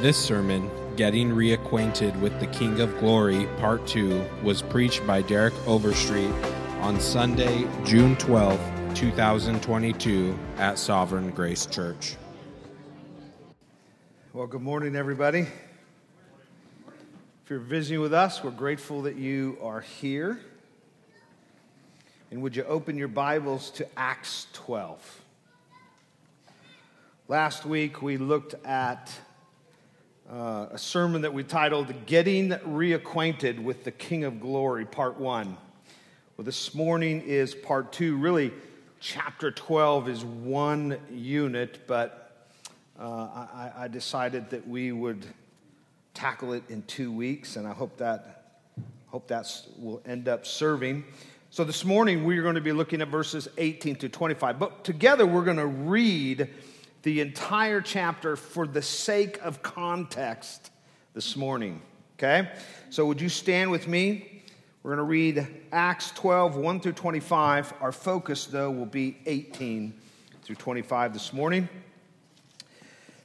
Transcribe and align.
This 0.00 0.16
sermon, 0.16 0.70
Getting 0.94 1.30
Reacquainted 1.30 2.20
with 2.20 2.38
the 2.38 2.46
King 2.46 2.80
of 2.80 2.96
Glory, 3.00 3.46
Part 3.56 3.84
2, 3.88 4.24
was 4.44 4.62
preached 4.62 5.04
by 5.08 5.22
Derek 5.22 5.54
Overstreet 5.66 6.30
on 6.82 7.00
Sunday, 7.00 7.66
June 7.84 8.14
12, 8.14 8.60
2022, 8.94 10.38
at 10.56 10.78
Sovereign 10.78 11.32
Grace 11.32 11.66
Church. 11.66 12.14
Well, 14.32 14.46
good 14.46 14.62
morning, 14.62 14.94
everybody. 14.94 15.40
If 15.40 17.50
you're 17.50 17.58
visiting 17.58 18.00
with 18.00 18.14
us, 18.14 18.44
we're 18.44 18.52
grateful 18.52 19.02
that 19.02 19.16
you 19.16 19.58
are 19.60 19.80
here. 19.80 20.38
And 22.30 22.40
would 22.42 22.54
you 22.54 22.62
open 22.62 22.96
your 22.96 23.08
Bibles 23.08 23.70
to 23.72 23.88
Acts 23.96 24.46
12? 24.52 25.22
Last 27.26 27.66
week 27.66 28.00
we 28.00 28.16
looked 28.16 28.54
at 28.64 29.12
uh, 30.30 30.66
a 30.70 30.78
sermon 30.78 31.22
that 31.22 31.32
we 31.32 31.42
titled 31.42 31.92
Getting 32.06 32.50
Reacquainted 32.50 33.62
with 33.62 33.84
the 33.84 33.90
King 33.90 34.24
of 34.24 34.40
Glory, 34.40 34.84
Part 34.84 35.18
1. 35.18 35.56
Well, 36.36 36.44
this 36.44 36.74
morning 36.74 37.22
is 37.22 37.54
Part 37.54 37.92
2. 37.92 38.16
Really, 38.16 38.52
chapter 39.00 39.50
12 39.50 40.08
is 40.08 40.24
one 40.24 40.98
unit, 41.10 41.86
but 41.86 42.46
uh, 43.00 43.04
I, 43.04 43.72
I 43.78 43.88
decided 43.88 44.50
that 44.50 44.68
we 44.68 44.92
would 44.92 45.24
tackle 46.12 46.52
it 46.52 46.64
in 46.68 46.82
two 46.82 47.10
weeks, 47.10 47.56
and 47.56 47.66
I 47.66 47.72
hope 47.72 47.96
that 47.96 48.34
hope 49.06 49.28
that 49.28 49.50
will 49.78 50.02
end 50.04 50.28
up 50.28 50.44
serving. 50.44 51.02
So 51.48 51.64
this 51.64 51.82
morning 51.82 52.24
we're 52.24 52.42
going 52.42 52.56
to 52.56 52.60
be 52.60 52.72
looking 52.72 53.00
at 53.00 53.08
verses 53.08 53.48
18 53.56 53.96
to 53.96 54.10
25. 54.10 54.58
But 54.58 54.84
together 54.84 55.24
we're 55.26 55.44
going 55.44 55.56
to 55.56 55.66
read 55.66 56.50
the 57.02 57.20
entire 57.20 57.80
chapter 57.80 58.36
for 58.36 58.66
the 58.66 58.82
sake 58.82 59.38
of 59.42 59.62
context 59.62 60.70
this 61.14 61.36
morning. 61.36 61.80
Okay? 62.18 62.50
So 62.90 63.06
would 63.06 63.20
you 63.20 63.28
stand 63.28 63.70
with 63.70 63.86
me? 63.86 64.42
We're 64.82 64.96
going 64.96 64.98
to 64.98 65.10
read 65.10 65.46
Acts 65.72 66.10
12, 66.12 66.56
1 66.56 66.80
through 66.80 66.92
25. 66.92 67.74
Our 67.80 67.92
focus, 67.92 68.46
though, 68.46 68.70
will 68.70 68.86
be 68.86 69.18
18 69.26 69.92
through 70.42 70.56
25 70.56 71.12
this 71.12 71.32
morning. 71.32 71.68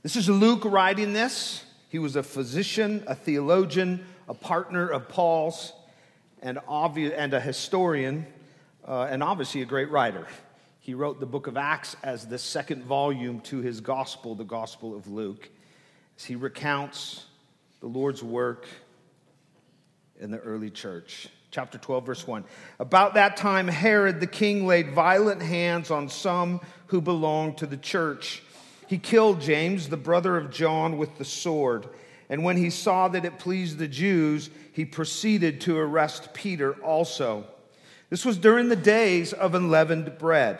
This 0.02 0.16
is 0.16 0.28
Luke 0.28 0.66
writing 0.66 1.14
this. 1.14 1.64
He 1.90 2.00
was 2.00 2.16
a 2.16 2.24
physician, 2.24 3.04
a 3.08 3.16
theologian, 3.16 4.06
a 4.28 4.34
partner 4.34 4.90
of 4.90 5.08
Paul's, 5.08 5.74
and, 6.42 6.58
obvi- 6.70 7.14
and 7.16 7.34
a 7.34 7.40
historian, 7.40 8.26
uh, 8.88 9.08
and 9.10 9.24
obviously 9.24 9.62
a 9.62 9.66
great 9.66 9.90
writer. 9.90 10.28
He 10.84 10.94
wrote 10.94 11.22
the 11.22 11.26
book 11.26 11.48
of 11.48 11.56
Acts 11.56 11.96
as 12.04 12.28
the 12.28 12.38
second 12.38 12.84
volume 12.84 13.40
to 13.44 13.60
his 13.60 13.80
gospel, 13.80 14.36
the 14.36 14.44
Gospel 14.44 14.94
of 14.94 15.08
Luke, 15.08 15.50
as 16.18 16.26
he 16.26 16.36
recounts 16.36 17.26
the 17.80 17.88
Lord's 17.88 18.22
work 18.22 18.68
in 20.20 20.30
the 20.30 20.40
early 20.40 20.70
church. 20.70 21.30
Chapter 21.52 21.78
12, 21.78 22.06
verse 22.06 22.28
1. 22.28 22.44
About 22.80 23.14
that 23.14 23.38
time, 23.38 23.70
Herod 23.70 24.20
the 24.20 24.28
king 24.28 24.68
laid 24.68 24.92
violent 24.92 25.42
hands 25.42 25.90
on 25.90 26.10
some 26.10 26.60
who 26.88 27.00
belonged 27.00 27.60
to 27.60 27.66
the 27.66 27.78
church. 27.78 28.44
He 28.88 28.98
killed 28.98 29.40
James, 29.40 29.88
the 29.88 29.96
brother 29.96 30.36
of 30.36 30.52
John, 30.52 30.98
with 30.98 31.18
the 31.18 31.24
sword. 31.24 31.88
And 32.30 32.44
when 32.44 32.58
he 32.58 32.70
saw 32.70 33.08
that 33.08 33.24
it 33.24 33.40
pleased 33.40 33.78
the 33.78 33.88
Jews, 33.88 34.50
he 34.74 34.84
proceeded 34.84 35.62
to 35.62 35.78
arrest 35.78 36.34
Peter 36.34 36.74
also. 36.84 37.46
This 38.10 38.26
was 38.26 38.38
during 38.38 38.68
the 38.68 38.76
days 38.76 39.32
of 39.32 39.56
unleavened 39.56 40.18
bread. 40.18 40.60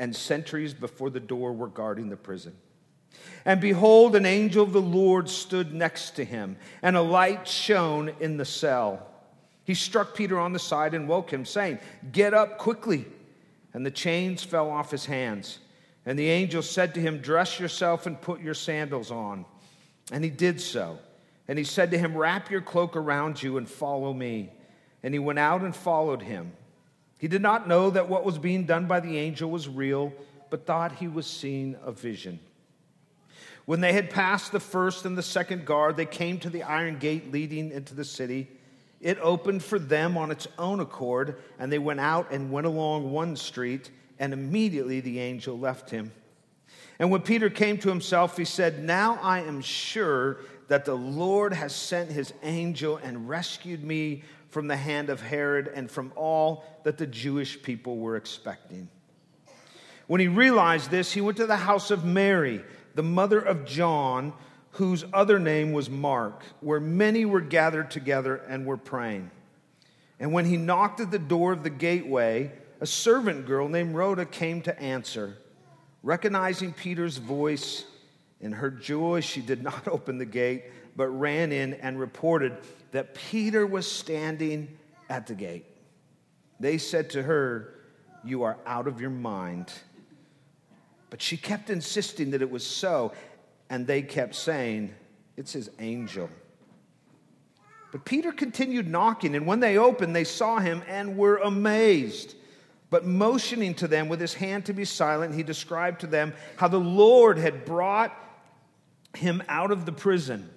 and 0.00 0.16
sentries 0.16 0.72
before 0.72 1.10
the 1.10 1.20
door 1.20 1.52
were 1.52 1.68
guarding 1.68 2.08
the 2.08 2.16
prison. 2.16 2.56
And 3.44 3.60
behold, 3.60 4.16
an 4.16 4.24
angel 4.24 4.64
of 4.64 4.72
the 4.72 4.80
Lord 4.80 5.28
stood 5.28 5.74
next 5.74 6.12
to 6.12 6.24
him, 6.24 6.56
and 6.80 6.96
a 6.96 7.02
light 7.02 7.46
shone 7.46 8.10
in 8.18 8.38
the 8.38 8.46
cell. 8.46 9.06
He 9.64 9.74
struck 9.74 10.14
Peter 10.14 10.38
on 10.38 10.54
the 10.54 10.58
side 10.58 10.94
and 10.94 11.06
woke 11.06 11.30
him, 11.30 11.44
saying, 11.44 11.80
Get 12.10 12.32
up 12.32 12.56
quickly. 12.56 13.04
And 13.74 13.84
the 13.84 13.90
chains 13.90 14.42
fell 14.42 14.70
off 14.70 14.90
his 14.90 15.04
hands. 15.04 15.58
And 16.06 16.18
the 16.18 16.30
angel 16.30 16.62
said 16.62 16.94
to 16.94 17.00
him, 17.00 17.18
Dress 17.18 17.60
yourself 17.60 18.06
and 18.06 18.18
put 18.18 18.40
your 18.40 18.54
sandals 18.54 19.10
on. 19.10 19.44
And 20.10 20.24
he 20.24 20.30
did 20.30 20.62
so. 20.62 20.98
And 21.46 21.58
he 21.58 21.64
said 21.64 21.90
to 21.90 21.98
him, 21.98 22.16
Wrap 22.16 22.50
your 22.50 22.62
cloak 22.62 22.96
around 22.96 23.42
you 23.42 23.58
and 23.58 23.68
follow 23.68 24.14
me. 24.14 24.50
And 25.02 25.12
he 25.12 25.20
went 25.20 25.38
out 25.38 25.60
and 25.60 25.76
followed 25.76 26.22
him. 26.22 26.52
He 27.20 27.28
did 27.28 27.42
not 27.42 27.68
know 27.68 27.90
that 27.90 28.08
what 28.08 28.24
was 28.24 28.38
being 28.38 28.64
done 28.64 28.86
by 28.86 29.00
the 29.00 29.18
angel 29.18 29.50
was 29.50 29.68
real, 29.68 30.10
but 30.48 30.64
thought 30.64 30.92
he 30.92 31.06
was 31.06 31.26
seeing 31.26 31.76
a 31.84 31.92
vision. 31.92 32.40
When 33.66 33.82
they 33.82 33.92
had 33.92 34.08
passed 34.08 34.52
the 34.52 34.58
first 34.58 35.04
and 35.04 35.18
the 35.18 35.22
second 35.22 35.66
guard, 35.66 35.98
they 35.98 36.06
came 36.06 36.38
to 36.38 36.48
the 36.48 36.62
iron 36.62 36.98
gate 36.98 37.30
leading 37.30 37.72
into 37.72 37.94
the 37.94 38.06
city. 38.06 38.48
It 39.02 39.18
opened 39.20 39.62
for 39.62 39.78
them 39.78 40.16
on 40.16 40.30
its 40.30 40.48
own 40.58 40.80
accord, 40.80 41.42
and 41.58 41.70
they 41.70 41.78
went 41.78 42.00
out 42.00 42.32
and 42.32 42.50
went 42.50 42.66
along 42.66 43.12
one 43.12 43.36
street, 43.36 43.90
and 44.18 44.32
immediately 44.32 45.00
the 45.00 45.20
angel 45.20 45.58
left 45.58 45.90
him. 45.90 46.12
And 46.98 47.10
when 47.10 47.20
Peter 47.20 47.50
came 47.50 47.76
to 47.78 47.90
himself, 47.90 48.38
he 48.38 48.46
said, 48.46 48.82
Now 48.82 49.18
I 49.20 49.40
am 49.40 49.60
sure 49.60 50.38
that 50.68 50.86
the 50.86 50.94
Lord 50.94 51.52
has 51.52 51.74
sent 51.74 52.10
his 52.10 52.32
angel 52.42 52.96
and 52.96 53.28
rescued 53.28 53.84
me 53.84 54.22
from 54.50 54.66
the 54.66 54.76
hand 54.76 55.08
of 55.08 55.20
Herod 55.20 55.68
and 55.68 55.90
from 55.90 56.12
all 56.16 56.64
that 56.84 56.98
the 56.98 57.06
Jewish 57.06 57.62
people 57.62 57.98
were 57.98 58.16
expecting. 58.16 58.88
When 60.06 60.20
he 60.20 60.28
realized 60.28 60.90
this, 60.90 61.12
he 61.12 61.20
went 61.20 61.36
to 61.36 61.46
the 61.46 61.56
house 61.56 61.90
of 61.90 62.04
Mary, 62.04 62.64
the 62.94 63.02
mother 63.02 63.40
of 63.40 63.64
John, 63.64 64.32
whose 64.72 65.04
other 65.12 65.38
name 65.38 65.72
was 65.72 65.88
Mark, 65.88 66.42
where 66.60 66.80
many 66.80 67.24
were 67.24 67.40
gathered 67.40 67.90
together 67.90 68.36
and 68.36 68.66
were 68.66 68.76
praying. 68.76 69.30
And 70.18 70.32
when 70.32 70.44
he 70.44 70.56
knocked 70.56 71.00
at 71.00 71.10
the 71.10 71.18
door 71.18 71.52
of 71.52 71.62
the 71.62 71.70
gateway, 71.70 72.52
a 72.80 72.86
servant 72.86 73.46
girl 73.46 73.68
named 73.68 73.94
Rhoda 73.94 74.26
came 74.26 74.62
to 74.62 74.78
answer. 74.80 75.38
Recognizing 76.02 76.72
Peter's 76.72 77.18
voice, 77.18 77.84
in 78.40 78.52
her 78.52 78.70
joy, 78.70 79.20
she 79.20 79.40
did 79.40 79.62
not 79.62 79.86
open 79.88 80.18
the 80.18 80.26
gate, 80.26 80.64
but 80.96 81.08
ran 81.08 81.52
in 81.52 81.74
and 81.74 81.98
reported 81.98 82.56
that 82.92 83.14
Peter 83.14 83.66
was 83.66 83.90
standing 83.90 84.76
at 85.08 85.26
the 85.26 85.34
gate. 85.34 85.66
They 86.58 86.78
said 86.78 87.10
to 87.10 87.22
her, 87.22 87.74
You 88.24 88.42
are 88.42 88.58
out 88.66 88.86
of 88.86 89.00
your 89.00 89.10
mind. 89.10 89.72
But 91.08 91.20
she 91.20 91.36
kept 91.36 91.70
insisting 91.70 92.30
that 92.30 92.42
it 92.42 92.50
was 92.50 92.66
so, 92.66 93.12
and 93.68 93.86
they 93.86 94.02
kept 94.02 94.34
saying, 94.34 94.94
It's 95.36 95.52
his 95.52 95.70
angel. 95.78 96.30
But 97.92 98.04
Peter 98.04 98.30
continued 98.30 98.88
knocking, 98.88 99.34
and 99.34 99.46
when 99.46 99.60
they 99.60 99.76
opened, 99.76 100.14
they 100.14 100.24
saw 100.24 100.58
him 100.58 100.82
and 100.86 101.16
were 101.16 101.38
amazed. 101.38 102.36
But 102.88 103.04
motioning 103.04 103.74
to 103.76 103.88
them 103.88 104.08
with 104.08 104.20
his 104.20 104.34
hand 104.34 104.66
to 104.66 104.72
be 104.72 104.84
silent, 104.84 105.34
he 105.34 105.42
described 105.42 106.00
to 106.00 106.06
them 106.06 106.34
how 106.56 106.68
the 106.68 106.78
Lord 106.78 107.38
had 107.38 107.64
brought 107.64 108.14
him 109.16 109.42
out 109.48 109.70
of 109.70 109.86
the 109.86 109.92
prison. 109.92 110.50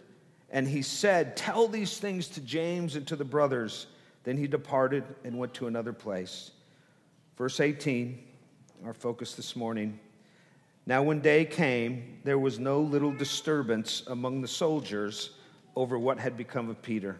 And 0.53 0.67
he 0.67 0.83
said, 0.83 1.35
Tell 1.35 1.67
these 1.67 1.97
things 1.97 2.27
to 2.29 2.41
James 2.41 2.95
and 2.95 3.05
to 3.07 3.17
the 3.17 3.25
brothers. 3.25 3.87
Then 4.23 4.37
he 4.37 4.47
departed 4.47 5.03
and 5.25 5.37
went 5.37 5.55
to 5.55 5.67
another 5.67 5.91
place. 5.91 6.51
Verse 7.35 7.59
18, 7.59 8.23
our 8.85 8.93
focus 8.93 9.33
this 9.33 9.55
morning. 9.55 9.99
Now, 10.85 11.01
when 11.01 11.21
day 11.21 11.43
came, 11.43 12.19
there 12.23 12.37
was 12.37 12.59
no 12.59 12.79
little 12.79 13.11
disturbance 13.11 14.03
among 14.07 14.41
the 14.41 14.47
soldiers 14.47 15.31
over 15.75 15.97
what 15.97 16.19
had 16.19 16.37
become 16.37 16.69
of 16.69 16.81
Peter. 16.81 17.17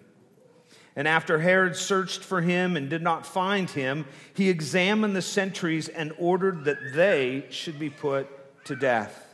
And 0.95 1.07
after 1.07 1.39
Herod 1.39 1.75
searched 1.75 2.24
for 2.24 2.41
him 2.41 2.77
and 2.77 2.88
did 2.88 3.01
not 3.01 3.25
find 3.25 3.68
him, 3.68 4.06
he 4.36 4.50
examined 4.50 5.15
the 5.15 5.24
sentries 5.24 5.88
and 5.89 6.13
ordered 6.19 6.65
that 6.65 6.94
they 6.94 7.45
should 7.50 7.79
be 7.79 7.89
put 7.89 8.27
to 8.65 8.75
death. 8.75 9.33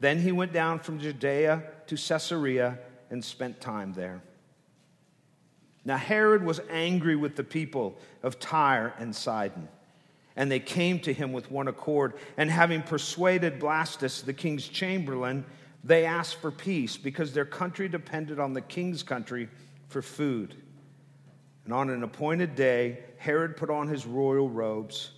Then 0.00 0.20
he 0.20 0.32
went 0.32 0.54
down 0.54 0.78
from 0.78 0.98
Judea 0.98 1.62
to 1.88 1.96
Caesarea 1.96 2.78
and 3.10 3.24
spent 3.24 3.60
time 3.60 3.92
there. 3.92 4.22
Now 5.84 5.96
Herod 5.96 6.44
was 6.44 6.60
angry 6.70 7.16
with 7.16 7.36
the 7.36 7.44
people 7.44 7.98
of 8.22 8.38
Tyre 8.38 8.94
and 8.98 9.14
Sidon, 9.14 9.68
and 10.36 10.50
they 10.50 10.60
came 10.60 11.00
to 11.00 11.12
him 11.12 11.32
with 11.32 11.50
one 11.50 11.68
accord, 11.68 12.14
and 12.36 12.50
having 12.50 12.82
persuaded 12.82 13.58
Blastus, 13.58 14.24
the 14.24 14.32
king's 14.32 14.66
chamberlain, 14.68 15.44
They 15.84 16.04
asked 16.04 16.36
for 16.36 16.50
peace 16.50 16.96
because 16.96 17.32
their 17.32 17.44
country 17.44 17.88
depended 17.88 18.38
on 18.38 18.52
the 18.52 18.60
king's 18.60 19.02
country 19.02 19.48
for 19.88 20.00
food. 20.00 20.54
And 21.64 21.74
on 21.74 21.90
an 21.90 22.02
appointed 22.02 22.54
day, 22.54 23.00
Herod 23.18 23.56
put 23.56 23.70
on 23.70 23.88
his 23.88 24.06
royal 24.06 24.48
robes, 24.48 25.10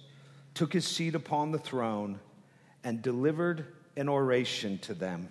took 0.55 0.73
his 0.73 0.87
seat 0.87 1.15
upon 1.15 1.53
the 1.53 1.59
throne, 1.59 2.19
and 2.83 3.03
delivered 3.03 3.67
an 3.97 4.09
oration 4.09 4.79
to 4.79 4.95
them. 4.95 5.31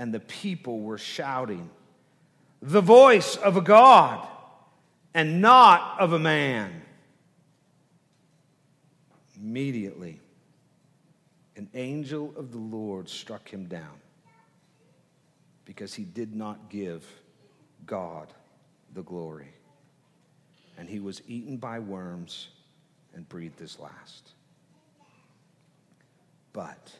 And 0.00 0.14
the 0.14 0.20
people 0.20 0.80
were 0.80 0.96
shouting, 0.96 1.68
The 2.62 2.80
voice 2.80 3.36
of 3.36 3.58
a 3.58 3.60
God 3.60 4.26
and 5.12 5.42
not 5.42 6.00
of 6.00 6.14
a 6.14 6.18
man. 6.18 6.80
Immediately, 9.36 10.18
an 11.56 11.68
angel 11.74 12.32
of 12.38 12.50
the 12.50 12.56
Lord 12.56 13.10
struck 13.10 13.46
him 13.46 13.66
down 13.66 14.00
because 15.66 15.92
he 15.92 16.04
did 16.04 16.34
not 16.34 16.70
give 16.70 17.06
God 17.84 18.32
the 18.94 19.02
glory. 19.02 19.52
And 20.78 20.88
he 20.88 20.98
was 20.98 21.20
eaten 21.28 21.58
by 21.58 21.78
worms 21.78 22.48
and 23.14 23.28
breathed 23.28 23.58
his 23.58 23.78
last. 23.78 24.30
But 26.54 26.90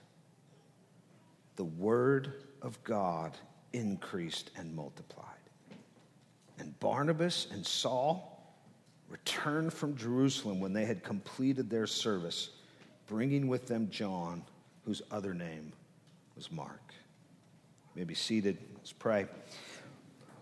the 1.56 1.64
word 1.64 2.44
of 2.62 2.82
God 2.84 3.36
increased 3.72 4.50
and 4.56 4.74
multiplied. 4.74 5.26
And 6.58 6.78
Barnabas 6.80 7.46
and 7.52 7.64
Saul 7.66 8.54
returned 9.08 9.72
from 9.72 9.96
Jerusalem 9.96 10.60
when 10.60 10.72
they 10.72 10.84
had 10.84 11.02
completed 11.02 11.70
their 11.70 11.86
service, 11.86 12.50
bringing 13.06 13.48
with 13.48 13.66
them 13.66 13.88
John, 13.90 14.42
whose 14.84 15.02
other 15.10 15.34
name 15.34 15.72
was 16.36 16.52
Mark. 16.52 16.94
You 17.94 18.00
may 18.00 18.04
be 18.04 18.14
seated. 18.14 18.58
Let's 18.76 18.92
pray. 18.92 19.26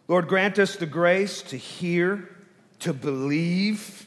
Lord, 0.07 0.29
grant 0.29 0.59
us 0.59 0.77
the 0.77 0.87
grace 0.87 1.43
to 1.43 1.57
hear, 1.57 2.29
to 2.81 2.93
believe, 2.93 4.07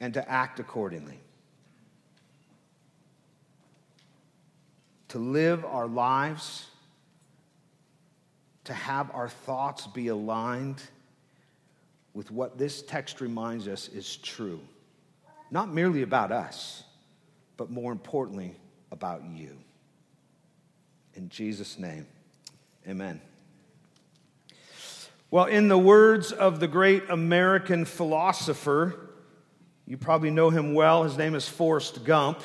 and 0.00 0.14
to 0.14 0.30
act 0.30 0.60
accordingly. 0.60 1.18
To 5.10 5.18
live 5.18 5.64
our 5.64 5.86
lives 5.86 6.66
to 8.64 8.74
have 8.74 9.10
our 9.12 9.28
thoughts 9.28 9.88
be 9.88 10.08
aligned 10.08 10.80
with 12.14 12.30
what 12.30 12.56
this 12.56 12.82
text 12.82 13.20
reminds 13.20 13.66
us 13.66 13.88
is 13.88 14.16
true. 14.16 14.60
Not 15.50 15.72
merely 15.72 16.02
about 16.02 16.30
us, 16.30 16.84
but 17.56 17.70
more 17.70 17.90
importantly, 17.90 18.54
about 18.92 19.24
you. 19.24 19.56
In 21.14 21.28
Jesus' 21.28 21.80
name, 21.80 22.06
amen. 22.88 23.20
Well, 25.32 25.46
in 25.46 25.66
the 25.66 25.78
words 25.78 26.30
of 26.30 26.60
the 26.60 26.68
great 26.68 27.10
American 27.10 27.84
philosopher, 27.84 29.10
you 29.84 29.96
probably 29.96 30.30
know 30.30 30.50
him 30.50 30.74
well, 30.74 31.02
his 31.02 31.18
name 31.18 31.34
is 31.34 31.48
Forrest 31.48 32.04
Gump. 32.04 32.40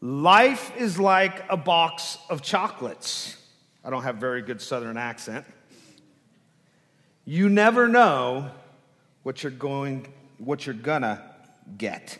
Life 0.00 0.76
is 0.76 0.98
like 0.98 1.44
a 1.50 1.56
box 1.56 2.18
of 2.30 2.40
chocolates. 2.42 3.36
I 3.84 3.90
don't 3.90 4.04
have 4.04 4.16
very 4.16 4.42
good 4.42 4.60
southern 4.60 4.96
accent. 4.96 5.44
You 7.24 7.48
never 7.48 7.88
know 7.88 8.50
what 9.22 9.42
you're 9.42 9.52
going 9.52 10.12
what 10.38 10.66
you're 10.66 10.74
gonna 10.74 11.22
get. 11.76 12.18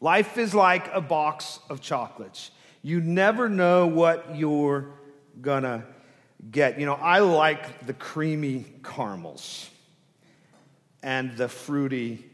Life 0.00 0.38
is 0.38 0.54
like 0.54 0.92
a 0.94 1.00
box 1.00 1.60
of 1.68 1.80
chocolates. 1.80 2.50
You 2.82 3.00
never 3.00 3.48
know 3.48 3.86
what 3.86 4.36
you're 4.36 4.86
gonna 5.40 5.84
get. 6.50 6.80
You 6.80 6.86
know, 6.86 6.94
I 6.94 7.20
like 7.20 7.86
the 7.86 7.92
creamy 7.92 8.64
caramels 8.82 9.70
and 11.02 11.36
the 11.36 11.48
fruity 11.48 12.30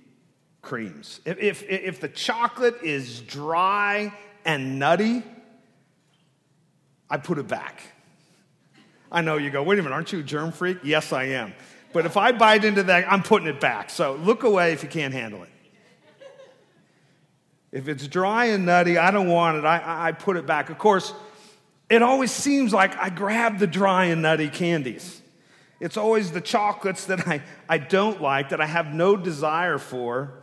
creams. 0.63 1.21
If, 1.25 1.39
if, 1.39 1.63
if 1.69 2.01
the 2.01 2.09
chocolate 2.09 2.83
is 2.83 3.21
dry 3.21 4.13
and 4.45 4.79
nutty, 4.79 5.23
I 7.09 7.17
put 7.17 7.39
it 7.39 7.49
back. 7.49 7.83
I 9.11 9.23
know 9.23 9.37
you 9.37 9.51
go, 9.51 9.63
wait 9.63 9.79
a 9.79 9.83
minute, 9.83 9.95
aren't 9.95 10.13
you 10.13 10.21
a 10.21 10.23
germ 10.23 10.53
freak? 10.53 10.79
Yes, 10.85 11.13
I 11.13 11.25
am. 11.25 11.53
But 11.93 12.07
if 12.07 12.17
I 12.17 12.33
bite 12.33 12.65
into 12.65 12.85
that, 12.85 13.11
I'm 13.11 13.23
putting 13.23 13.49
it 13.49 13.61
back. 13.61 13.91
So 13.91 14.15
look 14.15 14.45
away 14.45 14.73
if 14.73 14.83
you 14.83 14.89
can't 14.89 15.13
handle 15.13 15.43
it. 15.43 15.49
If 17.73 17.89
it's 17.89 18.07
dry 18.07 18.47
and 18.47 18.67
nutty, 18.67 18.99
I 18.99 19.11
don't 19.11 19.29
want 19.29 19.59
it. 19.59 19.65
I, 19.65 20.09
I 20.09 20.13
put 20.13 20.37
it 20.37 20.47
back. 20.47 20.71
Of 20.71 20.79
course, 20.79 21.13
it 21.89 22.03
always 22.03 22.31
seems 22.31 22.73
like 22.73 22.97
I 22.97 23.11
grab 23.11 23.59
the 23.59 23.67
dry 23.67 24.07
and 24.07 24.23
nutty 24.23 24.49
candies. 24.49 25.21
It's 25.81 25.97
always 25.97 26.31
the 26.31 26.41
chocolates 26.41 27.07
that 27.07 27.27
I, 27.27 27.43
I 27.69 27.79
don't 27.79 28.21
like, 28.21 28.51
that 28.51 28.61
I 28.61 28.67
have 28.67 28.93
no 28.93 29.17
desire 29.17 29.79
for. 29.79 30.40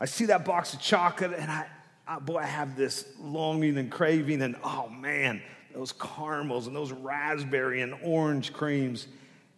I 0.00 0.06
see 0.06 0.26
that 0.26 0.44
box 0.44 0.72
of 0.74 0.80
chocolate 0.80 1.32
and 1.36 1.50
I, 1.50 1.66
I, 2.10 2.18
boy, 2.18 2.38
I 2.38 2.46
have 2.46 2.76
this 2.76 3.06
longing 3.20 3.78
and 3.78 3.88
craving, 3.88 4.42
and 4.42 4.56
oh 4.64 4.88
man, 4.88 5.40
those 5.72 5.92
caramels 5.92 6.66
and 6.66 6.74
those 6.74 6.90
raspberry 6.90 7.82
and 7.82 7.94
orange 8.02 8.52
creams. 8.52 9.06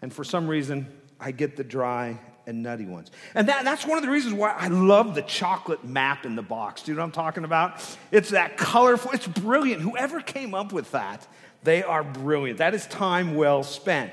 And 0.03 0.13
for 0.13 0.23
some 0.23 0.47
reason, 0.47 0.87
I 1.19 1.31
get 1.31 1.57
the 1.57 1.65
dry 1.65 2.19
and 2.47 2.63
nutty 2.63 2.85
ones. 2.85 3.11
And 3.35 3.49
that, 3.49 3.65
that's 3.65 3.87
one 3.87 3.97
of 3.97 4.05
the 4.05 4.11
reasons 4.11 4.35
why 4.35 4.51
I 4.51 4.69
love 4.69 5.15
the 5.15 5.23
chocolate 5.23 5.85
map 5.85 6.27
in 6.27 6.37
the 6.37 6.43
box. 6.43 6.83
Do 6.83 6.91
you 6.91 6.97
know 6.97 7.03
what 7.03 7.07
I'm 7.07 7.13
talking 7.13 7.45
about? 7.45 7.81
It's 8.11 8.31
that 8.31 8.59
colorful, 8.59 9.13
it's 9.13 9.27
brilliant. 9.27 9.81
Whoever 9.81 10.21
came 10.21 10.55
up 10.55 10.73
with 10.73 10.91
that, 10.91 11.27
they 11.63 11.83
are 11.83 12.03
brilliant. 12.03 12.59
That 12.59 12.75
is 12.75 12.87
time 12.89 13.35
well 13.35 13.63
spent. 13.63 14.13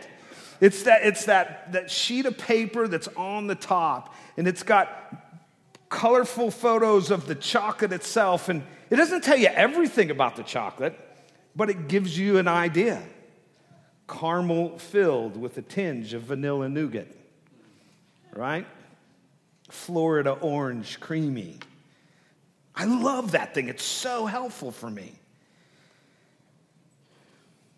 It's 0.61 0.83
that, 0.83 1.03
it's 1.03 1.25
that, 1.25 1.73
that 1.73 1.91
sheet 1.91 2.25
of 2.25 2.37
paper 2.37 2.87
that's 2.87 3.07
on 3.17 3.47
the 3.47 3.55
top, 3.55 4.15
and 4.37 4.47
it's 4.47 4.63
got 4.63 5.28
colorful 5.89 6.51
photos 6.51 7.11
of 7.11 7.27
the 7.27 7.35
chocolate 7.35 7.91
itself. 7.91 8.47
And 8.47 8.63
it 8.89 8.95
doesn't 8.95 9.23
tell 9.23 9.37
you 9.37 9.47
everything 9.47 10.11
about 10.11 10.35
the 10.35 10.43
chocolate, 10.43 10.97
but 11.55 11.69
it 11.69 11.87
gives 11.87 12.17
you 12.17 12.37
an 12.37 12.47
idea. 12.47 13.01
Caramel 14.07 14.77
filled 14.79 15.37
with 15.37 15.57
a 15.57 15.61
tinge 15.61 16.13
of 16.13 16.23
vanilla 16.23 16.69
nougat, 16.69 17.07
right? 18.33 18.65
Florida 19.69 20.31
orange 20.31 20.99
creamy. 20.99 21.59
I 22.75 22.85
love 22.85 23.31
that 23.31 23.53
thing. 23.53 23.67
It's 23.67 23.83
so 23.83 24.25
helpful 24.25 24.71
for 24.71 24.89
me. 24.89 25.13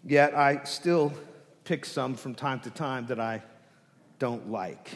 Yet 0.03 0.33
I 0.35 0.63
still 0.63 1.13
pick 1.63 1.85
some 1.85 2.15
from 2.15 2.33
time 2.33 2.59
to 2.62 2.69
time 2.69 3.07
that 3.07 3.19
I 3.19 3.43
don't 4.19 4.51
like. 4.51 4.91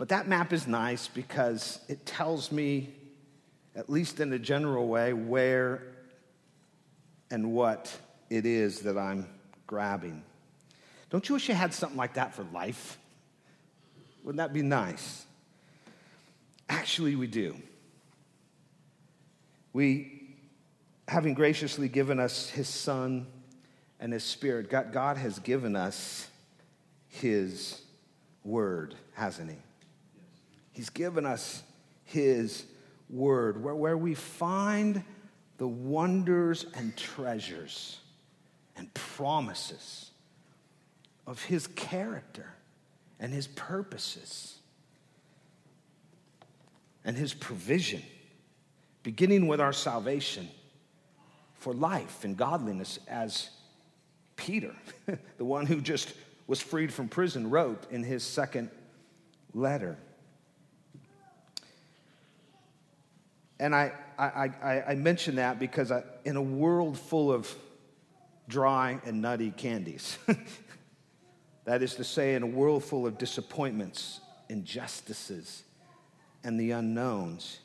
But 0.00 0.08
that 0.08 0.26
map 0.26 0.54
is 0.54 0.66
nice 0.66 1.08
because 1.08 1.78
it 1.86 2.06
tells 2.06 2.50
me, 2.50 2.94
at 3.76 3.90
least 3.90 4.18
in 4.18 4.32
a 4.32 4.38
general 4.38 4.88
way, 4.88 5.12
where 5.12 5.82
and 7.30 7.52
what 7.52 7.94
it 8.30 8.46
is 8.46 8.80
that 8.80 8.96
I'm 8.96 9.28
grabbing. 9.66 10.22
Don't 11.10 11.28
you 11.28 11.34
wish 11.34 11.50
you 11.50 11.54
had 11.54 11.74
something 11.74 11.98
like 11.98 12.14
that 12.14 12.34
for 12.34 12.44
life? 12.44 12.96
Wouldn't 14.24 14.38
that 14.38 14.54
be 14.54 14.62
nice? 14.62 15.26
Actually, 16.70 17.14
we 17.14 17.26
do. 17.26 17.56
We, 19.74 20.34
having 21.08 21.34
graciously 21.34 21.90
given 21.90 22.18
us 22.18 22.48
His 22.48 22.70
Son 22.70 23.26
and 24.00 24.14
His 24.14 24.24
Spirit, 24.24 24.70
God, 24.70 25.18
has 25.18 25.38
given 25.40 25.76
us 25.76 26.26
His 27.10 27.82
Word, 28.42 28.94
hasn't 29.12 29.50
He? 29.50 29.58
He's 30.80 30.88
given 30.88 31.26
us 31.26 31.62
His 32.04 32.64
Word, 33.10 33.62
where, 33.62 33.74
where 33.74 33.98
we 33.98 34.14
find 34.14 35.04
the 35.58 35.68
wonders 35.68 36.64
and 36.72 36.96
treasures 36.96 38.00
and 38.76 38.92
promises 38.94 40.10
of 41.26 41.44
His 41.44 41.66
character 41.66 42.46
and 43.18 43.30
His 43.30 43.46
purposes 43.46 44.56
and 47.04 47.14
His 47.14 47.34
provision, 47.34 48.02
beginning 49.02 49.48
with 49.48 49.60
our 49.60 49.74
salvation 49.74 50.48
for 51.56 51.74
life 51.74 52.24
and 52.24 52.38
godliness, 52.38 52.98
as 53.06 53.50
Peter, 54.34 54.74
the 55.36 55.44
one 55.44 55.66
who 55.66 55.82
just 55.82 56.14
was 56.46 56.62
freed 56.62 56.90
from 56.90 57.06
prison, 57.06 57.50
wrote 57.50 57.84
in 57.90 58.02
his 58.02 58.22
second 58.22 58.70
letter. 59.52 59.98
And 63.60 63.74
I, 63.74 63.92
I, 64.18 64.50
I, 64.62 64.82
I 64.88 64.94
mention 64.94 65.36
that 65.36 65.58
because 65.58 65.92
I, 65.92 66.02
in 66.24 66.36
a 66.36 66.42
world 66.42 66.98
full 66.98 67.30
of 67.30 67.54
dry 68.48 68.98
and 69.04 69.20
nutty 69.20 69.50
candies, 69.50 70.18
that 71.66 71.82
is 71.82 71.94
to 71.96 72.04
say, 72.04 72.34
in 72.34 72.42
a 72.42 72.46
world 72.46 72.82
full 72.82 73.06
of 73.06 73.18
disappointments, 73.18 74.20
injustices, 74.48 75.62
and 76.42 76.58
the 76.58 76.70
unknowns, 76.70 77.60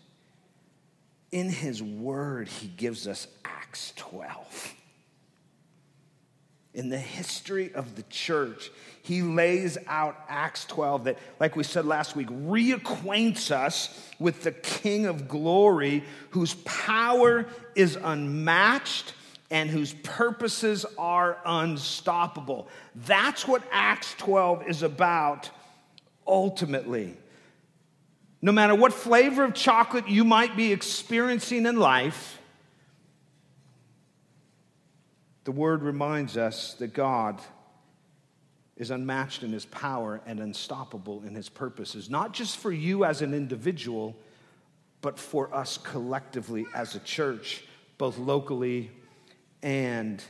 in 1.31 1.49
his 1.49 1.81
word, 1.81 2.49
he 2.49 2.67
gives 2.67 3.07
us 3.07 3.27
Acts 3.45 3.93
12. 3.95 4.74
In 6.75 6.89
the 6.89 6.99
history 6.99 7.73
of 7.73 7.95
the 7.95 8.03
church, 8.03 8.69
he 9.01 9.21
lays 9.21 9.77
out 9.87 10.19
Acts 10.27 10.65
12 10.65 11.05
that, 11.05 11.17
like 11.39 11.55
we 11.55 11.63
said 11.63 11.85
last 11.85 12.17
week, 12.17 12.27
reacquaints 12.27 13.49
us 13.49 13.97
with 14.19 14.43
the 14.43 14.51
King 14.51 15.05
of 15.05 15.29
glory 15.29 16.03
whose 16.31 16.53
power 16.65 17.45
is 17.75 17.95
unmatched 17.95 19.13
and 19.49 19.69
whose 19.69 19.93
purposes 19.93 20.85
are 20.97 21.37
unstoppable. 21.45 22.67
That's 22.93 23.47
what 23.47 23.63
Acts 23.71 24.13
12 24.17 24.67
is 24.67 24.83
about 24.83 25.49
ultimately. 26.27 27.15
No 28.41 28.51
matter 28.51 28.75
what 28.75 28.91
flavor 28.91 29.45
of 29.45 29.53
chocolate 29.53 30.09
you 30.09 30.25
might 30.25 30.57
be 30.57 30.73
experiencing 30.73 31.65
in 31.65 31.77
life, 31.77 32.37
the 35.45 35.51
word 35.51 35.83
reminds 35.83 36.37
us 36.37 36.73
that 36.75 36.93
God 36.93 37.39
is 38.75 38.91
unmatched 38.91 39.43
in 39.43 39.53
his 39.53 39.65
power 39.65 40.19
and 40.25 40.39
unstoppable 40.39 41.23
in 41.25 41.33
his 41.33 41.47
purposes, 41.49 42.09
not 42.09 42.33
just 42.33 42.57
for 42.57 42.71
you 42.71 43.05
as 43.05 43.21
an 43.21 43.33
individual, 43.33 44.15
but 45.01 45.17
for 45.17 45.53
us 45.55 45.77
collectively 45.77 46.65
as 46.73 46.95
a 46.95 46.99
church, 46.99 47.63
both 47.97 48.17
locally 48.17 48.91
and 49.61 50.23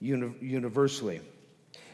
uni- 0.00 0.34
universally. 0.40 1.20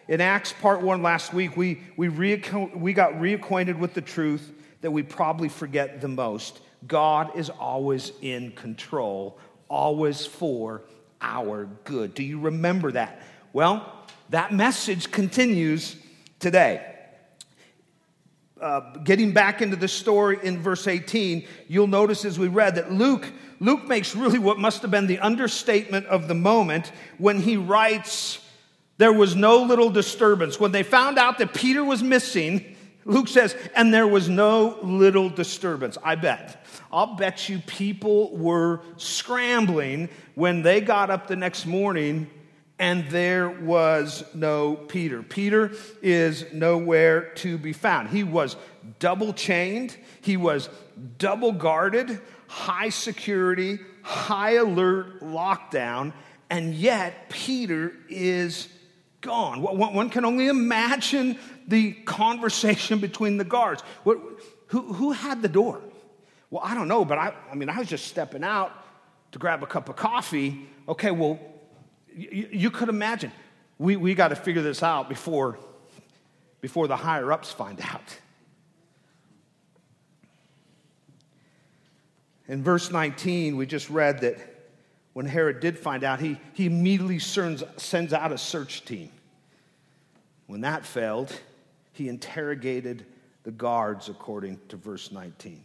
In 0.06 0.20
Acts 0.20 0.52
part 0.52 0.80
one 0.80 1.02
last 1.02 1.35
week, 1.35 1.56
we, 1.56 1.82
we, 1.97 2.08
we 2.08 2.92
got 2.92 3.12
reacquainted 3.14 3.78
with 3.78 3.92
the 3.92 4.00
truth 4.00 4.52
that 4.80 4.90
we 4.92 5.02
probably 5.02 5.49
forget 5.49 6.00
the 6.00 6.08
most. 6.08 6.61
God 6.87 7.37
is 7.37 7.50
always 7.50 8.12
in 8.23 8.52
control, 8.52 9.37
always 9.68 10.25
for 10.25 10.82
our 11.21 11.69
good. 11.85 12.15
Do 12.15 12.23
you 12.23 12.41
remember 12.41 12.93
that? 12.93 13.21
Well, 13.53 13.93
that 14.31 14.53
message 14.53 15.11
continues 15.11 15.97
today. 16.39 16.95
Uh, 18.61 18.81
getting 19.05 19.33
back 19.33 19.63
into 19.63 19.77
the 19.77 19.87
story 19.87 20.39
in 20.43 20.61
verse 20.61 20.89
18, 20.89 21.47
you'll 21.69 21.87
notice 21.87 22.25
as 22.25 22.39
we 22.39 22.49
read 22.49 22.75
that 22.75 22.93
Luke, 22.93 23.33
Luke 23.61 23.87
makes 23.87 24.17
really 24.17 24.39
what 24.39 24.59
must 24.59 24.83
have 24.83 24.91
been 24.91 25.07
the 25.07 25.21
understatement 25.21 26.07
of 26.07 26.27
the 26.27 26.35
moment 26.35 26.91
when 27.19 27.41
he 27.41 27.57
writes, 27.57 28.41
There 28.97 29.13
was 29.13 29.37
no 29.37 29.63
little 29.63 29.91
disturbance. 29.91 30.59
When 30.59 30.73
they 30.73 30.83
found 30.83 31.19
out 31.19 31.39
that 31.39 31.55
Peter 31.55 31.85
was 31.85 32.03
missing, 32.03 32.77
Luke 33.09 33.27
says, 33.27 33.57
and 33.75 33.93
there 33.93 34.07
was 34.07 34.29
no 34.29 34.79
little 34.83 35.31
disturbance. 35.31 35.97
I 36.05 36.15
bet. 36.15 36.65
I'll 36.93 37.17
bet 37.17 37.49
you 37.49 37.59
people 37.61 38.37
were 38.37 38.83
scrambling 38.99 40.11
when 40.35 40.61
they 40.61 40.83
got 40.83 41.11
up 41.11 41.27
the 41.27 41.35
next 41.35 41.65
morning 41.65 42.29
and 42.79 43.09
there 43.09 43.49
was 43.49 44.23
no 44.35 44.75
Peter. 44.75 45.23
Peter 45.23 45.73
is 46.03 46.45
nowhere 46.53 47.31
to 47.37 47.57
be 47.57 47.73
found. 47.73 48.11
He 48.11 48.25
was 48.25 48.57
double 48.99 49.33
chained, 49.33 49.97
he 50.21 50.37
was 50.37 50.69
double 51.17 51.53
guarded, 51.53 52.21
high 52.47 52.91
security, 52.91 53.79
high 54.03 54.57
alert 54.57 55.23
lockdown, 55.23 56.12
and 56.50 56.75
yet 56.75 57.31
Peter 57.31 57.95
is 58.11 58.69
gone. 59.23 59.61
One 59.61 60.11
can 60.11 60.25
only 60.25 60.47
imagine 60.49 61.38
the 61.69 61.93
conversation 61.93 62.99
between 62.99 63.37
the 63.37 63.45
guards. 63.45 63.83
Who, 64.05 64.37
who 64.69 65.13
had 65.13 65.43
the 65.43 65.49
door? 65.49 65.81
Well, 66.51 66.63
I 66.65 66.75
don't 66.75 66.89
know, 66.89 67.05
but 67.05 67.19
I, 67.19 67.35
I 67.53 67.55
mean, 67.55 67.69
I 67.69 67.79
was 67.79 67.89
just 67.89 68.07
stepping 68.07 68.43
out 68.43 68.73
to 69.33 69.39
grab 69.39 69.63
a 69.63 69.67
cup 69.67 69.89
of 69.89 69.97
coffee. 69.97 70.67
Okay, 70.89 71.11
well, 71.11 71.39
you, 72.15 72.49
you 72.51 72.71
could 72.71 72.89
imagine. 72.89 73.33
We, 73.79 73.97
we 73.97 74.15
got 74.15 74.29
to 74.29 74.37
figure 74.37 74.63
this 74.63 74.83
out 74.83 75.09
before, 75.09 75.59
before 76.61 76.89
the 76.89 76.97
higher 76.97 77.31
ups 77.31 77.53
find 77.53 77.81
out. 77.81 78.19
In 82.49 82.65
verse 82.65 82.91
19, 82.91 83.59
we 83.59 83.67
just 83.67 83.91
read 83.91 84.23
that 84.23 84.39
when 85.13 85.27
Herod 85.27 85.61
did 85.61 85.79
find 85.79 86.03
out, 86.03 86.19
he, 86.19 86.39
he 86.55 86.65
immediately 86.65 87.19
sends, 87.19 87.63
sends 87.77 88.15
out 88.15 88.33
a 88.33 88.39
search 88.39 88.87
team. 88.87 89.11
When 90.47 90.63
that 90.63 90.87
failed, 90.87 91.31
he 91.99 92.09
interrogated 92.09 93.05
the 93.43 93.50
guards 93.50 94.09
according 94.09 94.61
to 94.69 94.76
verse 94.76 95.11
19. 95.11 95.64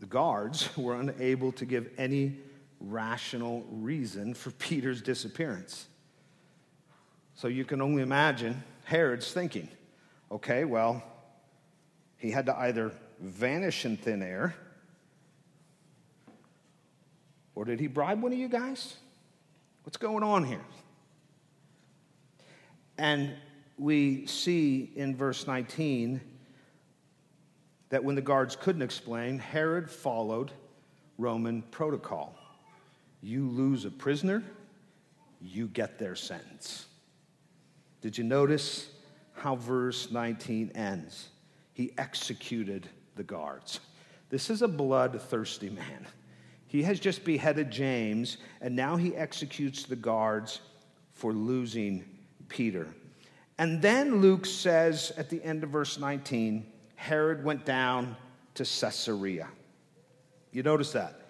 The 0.00 0.06
guards 0.06 0.74
were 0.76 0.98
unable 0.98 1.52
to 1.52 1.66
give 1.66 1.90
any 1.98 2.38
rational 2.80 3.64
reason 3.70 4.32
for 4.32 4.50
Peter's 4.58 5.02
disappearance. 5.02 5.86
So 7.34 7.48
you 7.48 7.64
can 7.64 7.82
only 7.82 8.02
imagine 8.02 8.62
Herod's 8.84 9.32
thinking 9.32 9.68
okay, 10.30 10.64
well, 10.64 11.00
he 12.16 12.30
had 12.30 12.46
to 12.46 12.58
either 12.58 12.90
vanish 13.20 13.84
in 13.84 13.96
thin 13.96 14.20
air, 14.20 14.52
or 17.54 17.64
did 17.64 17.78
he 17.78 17.86
bribe 17.86 18.20
one 18.20 18.32
of 18.32 18.38
you 18.38 18.48
guys? 18.48 18.96
What's 19.84 19.98
going 19.98 20.24
on 20.24 20.44
here? 20.44 20.64
And 22.98 23.34
we 23.78 24.26
see 24.26 24.92
in 24.94 25.16
verse 25.16 25.46
19 25.46 26.20
that 27.90 28.02
when 28.02 28.14
the 28.14 28.22
guards 28.22 28.56
couldn't 28.56 28.82
explain, 28.82 29.38
Herod 29.38 29.90
followed 29.90 30.52
Roman 31.18 31.62
protocol. 31.62 32.36
You 33.20 33.48
lose 33.48 33.84
a 33.84 33.90
prisoner, 33.90 34.42
you 35.40 35.68
get 35.68 35.98
their 35.98 36.16
sentence. 36.16 36.86
Did 38.00 38.18
you 38.18 38.24
notice 38.24 38.88
how 39.34 39.56
verse 39.56 40.10
19 40.10 40.72
ends? 40.74 41.28
He 41.72 41.92
executed 41.98 42.88
the 43.16 43.22
guards. 43.22 43.80
This 44.30 44.50
is 44.50 44.62
a 44.62 44.68
bloodthirsty 44.68 45.70
man. 45.70 46.06
He 46.66 46.82
has 46.82 46.98
just 46.98 47.24
beheaded 47.24 47.70
James, 47.70 48.38
and 48.60 48.74
now 48.74 48.96
he 48.96 49.14
executes 49.14 49.84
the 49.84 49.96
guards 49.96 50.60
for 51.12 51.32
losing 51.32 52.04
Peter. 52.48 52.88
And 53.58 53.80
then 53.80 54.20
Luke 54.20 54.46
says 54.46 55.12
at 55.16 55.30
the 55.30 55.42
end 55.42 55.62
of 55.62 55.70
verse 55.70 55.98
19, 55.98 56.66
Herod 56.96 57.44
went 57.44 57.64
down 57.64 58.16
to 58.54 58.64
Caesarea. 58.64 59.48
You 60.52 60.62
notice 60.62 60.92
that? 60.92 61.20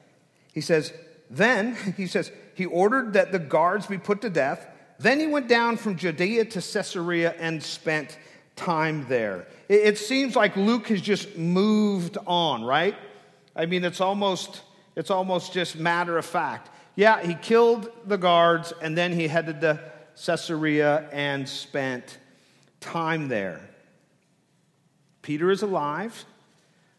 He 0.53 0.61
says, 0.61 0.93
then, 1.31 1.77
he 1.97 2.07
says, 2.07 2.31
he 2.55 2.67
ordered 2.67 3.15
that 3.15 3.33
the 3.33 3.39
guards 3.39 3.87
be 3.87 3.99
put 3.99 4.21
to 4.23 4.31
death. 4.31 4.67
Then 4.99 5.19
he 5.19 5.27
went 5.27 5.49
down 5.49 5.77
from 5.77 5.97
Judea 5.97 6.45
to 6.47 6.61
Caesarea 6.61 7.35
and 7.39 7.63
spent 7.63 8.19
time 8.57 9.07
there. 9.09 9.49
It, 9.69 9.99
seems 9.99 10.37
like 10.37 10.57
Luke 10.57 10.87
has 10.89 11.01
just 11.01 11.37
moved 11.37 12.17
on, 12.27 12.63
right? 12.63 12.95
I 13.57 13.67
mean, 13.67 13.85
it's 13.85 14.01
almost, 14.01 14.63
it's 14.95 15.11
almost 15.11 15.53
just 15.53 15.77
matter 15.77 16.17
of 16.17 16.25
fact. 16.25 16.71
Yeah, 16.95 17.21
he 17.27 17.35
killed 17.35 17.91
the 18.07 18.17
guards 18.17 18.73
and 18.81 18.97
then 18.97 19.13
he 19.13 19.27
headed 19.27 19.61
to 19.63 19.81
Caesarea 20.17 21.09
and 21.13 21.49
spent 21.49 22.19
time 22.81 23.29
there. 23.29 23.61
Peter 25.23 25.51
is 25.51 25.63
alive. 25.63 26.25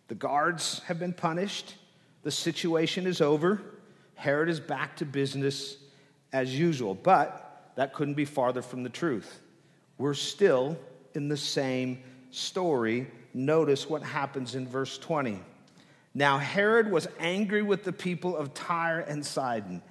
The 0.07 0.15
guards 0.15 0.79
have 0.87 0.99
been 0.99 1.13
punished. 1.13 1.75
The 2.23 2.31
situation 2.31 3.05
is 3.07 3.21
over. 3.21 3.61
Herod 4.15 4.49
is 4.49 4.59
back 4.59 4.97
to 4.97 5.05
business 5.05 5.77
as 6.33 6.57
usual. 6.57 6.95
But 6.95 7.71
that 7.75 7.93
couldn't 7.93 8.15
be 8.15 8.25
farther 8.25 8.61
from 8.61 8.83
the 8.83 8.89
truth. 8.89 9.41
We're 9.97 10.13
still 10.13 10.77
in 11.13 11.29
the 11.29 11.37
same 11.37 11.99
story. 12.31 13.07
Notice 13.33 13.89
what 13.89 14.01
happens 14.01 14.55
in 14.55 14.67
verse 14.67 14.97
20. 14.97 15.39
Now, 16.13 16.37
Herod 16.37 16.89
was 16.89 17.07
angry 17.19 17.61
with 17.61 17.83
the 17.83 17.91
people 17.91 18.37
of 18.37 18.53
Tyre 18.53 19.01
and 19.01 19.25
Sidon, 19.25 19.81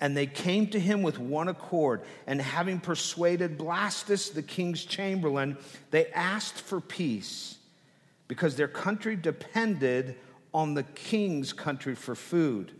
and 0.00 0.16
they 0.16 0.26
came 0.26 0.68
to 0.68 0.78
him 0.78 1.02
with 1.02 1.18
one 1.18 1.48
accord. 1.48 2.02
And 2.26 2.40
having 2.40 2.80
persuaded 2.80 3.58
Blastus, 3.58 4.32
the 4.32 4.42
king's 4.42 4.84
chamberlain, 4.84 5.58
they 5.90 6.06
asked 6.08 6.60
for 6.60 6.80
peace 6.80 7.56
because 8.28 8.56
their 8.56 8.68
country 8.68 9.16
depended 9.16 10.16
on 10.54 10.74
the 10.74 10.82
king's 10.82 11.52
country 11.52 11.94
for 11.94 12.14
food. 12.14 12.72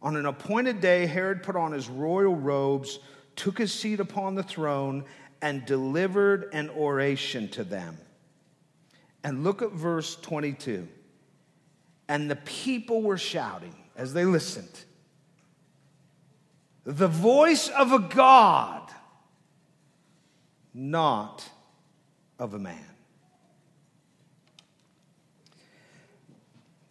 On 0.00 0.16
an 0.16 0.26
appointed 0.26 0.80
day, 0.80 1.06
Herod 1.06 1.42
put 1.42 1.56
on 1.56 1.72
his 1.72 1.88
royal 1.88 2.36
robes, 2.36 2.98
took 3.36 3.58
his 3.58 3.72
seat 3.72 4.00
upon 4.00 4.34
the 4.34 4.42
throne, 4.42 5.04
and 5.42 5.66
delivered 5.66 6.48
an 6.52 6.70
oration 6.70 7.48
to 7.48 7.64
them. 7.64 7.98
And 9.22 9.44
look 9.44 9.62
at 9.62 9.72
verse 9.72 10.16
22. 10.16 10.88
And 12.08 12.30
the 12.30 12.36
people 12.36 13.02
were 13.02 13.18
shouting 13.18 13.74
as 13.96 14.14
they 14.14 14.24
listened 14.24 14.84
the 16.88 17.06
voice 17.06 17.68
of 17.68 17.92
a 17.92 17.98
God, 17.98 18.90
not 20.72 21.46
of 22.38 22.54
a 22.54 22.58
man. 22.58 22.82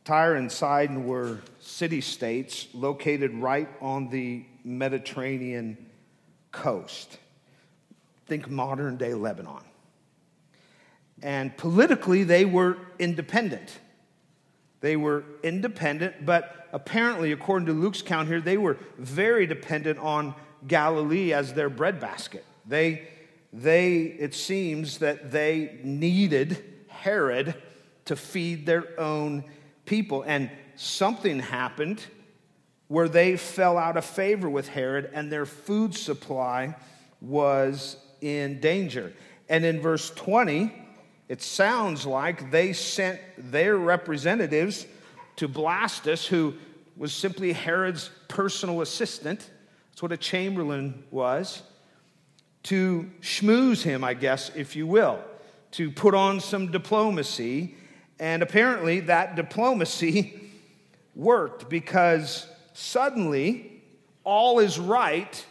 Tyre 0.05 0.35
and 0.35 0.51
Sidon 0.51 1.07
were 1.07 1.39
city 1.59 2.01
states 2.01 2.67
located 2.75 3.33
right 3.33 3.67
on 3.81 4.09
the 4.09 4.45
Mediterranean 4.63 5.77
coast. 6.51 7.17
Think 8.27 8.47
modern 8.51 8.97
day 8.97 9.15
Lebanon. 9.15 9.63
And 11.23 11.57
politically, 11.57 12.23
they 12.23 12.45
were 12.45 12.77
independent. 12.99 13.79
They 14.79 14.95
were 14.95 15.23
independent, 15.41 16.23
but 16.23 16.56
apparently, 16.71 17.31
according 17.31 17.67
to 17.67 17.73
Luke's 17.73 18.01
count 18.01 18.27
here, 18.27 18.41
they 18.41 18.57
were 18.57 18.77
very 18.97 19.45
dependent 19.45 19.99
on 19.99 20.35
Galilee 20.67 21.33
as 21.33 21.53
their 21.53 21.69
breadbasket. 21.69 22.45
They, 22.65 23.07
they, 23.53 23.97
it 24.01 24.33
seems 24.33 24.99
that 24.99 25.31
they 25.31 25.79
needed 25.83 26.63
Herod 26.87 27.55
to 28.05 28.15
feed 28.15 28.65
their 28.65 28.99
own 28.99 29.43
people. 29.85 30.23
And 30.23 30.49
something 30.75 31.39
happened 31.39 32.03
where 32.87 33.09
they 33.09 33.37
fell 33.37 33.77
out 33.77 33.97
of 33.97 34.05
favor 34.05 34.49
with 34.49 34.69
Herod 34.69 35.09
and 35.13 35.31
their 35.31 35.45
food 35.45 35.93
supply 35.93 36.75
was 37.21 37.97
in 38.21 38.59
danger. 38.59 39.13
And 39.49 39.65
in 39.65 39.81
verse 39.81 40.09
20, 40.11 40.73
it 41.27 41.41
sounds 41.41 42.05
like 42.05 42.51
they 42.51 42.73
sent 42.73 43.19
their 43.37 43.77
representatives 43.77 44.85
to 45.37 45.47
Blastus, 45.47 46.27
who 46.27 46.53
was 46.95 47.13
simply 47.13 47.53
Herod's 47.53 48.09
personal 48.27 48.81
assistant. 48.81 49.49
That's 49.91 50.01
what 50.01 50.11
a 50.11 50.17
chamberlain 50.17 51.03
was. 51.09 51.63
To 52.63 53.09
schmooze 53.21 53.81
him, 53.81 54.03
I 54.03 54.13
guess, 54.13 54.51
if 54.55 54.75
you 54.75 54.85
will, 54.85 55.19
to 55.71 55.89
put 55.89 56.13
on 56.13 56.39
some 56.39 56.71
diplomacy 56.71 57.75
and 58.19 58.41
apparently, 58.41 59.01
that 59.01 59.35
diplomacy 59.35 60.39
worked 61.15 61.69
because 61.69 62.47
suddenly 62.73 63.81
all 64.23 64.59
is 64.59 64.79
right 64.79 65.45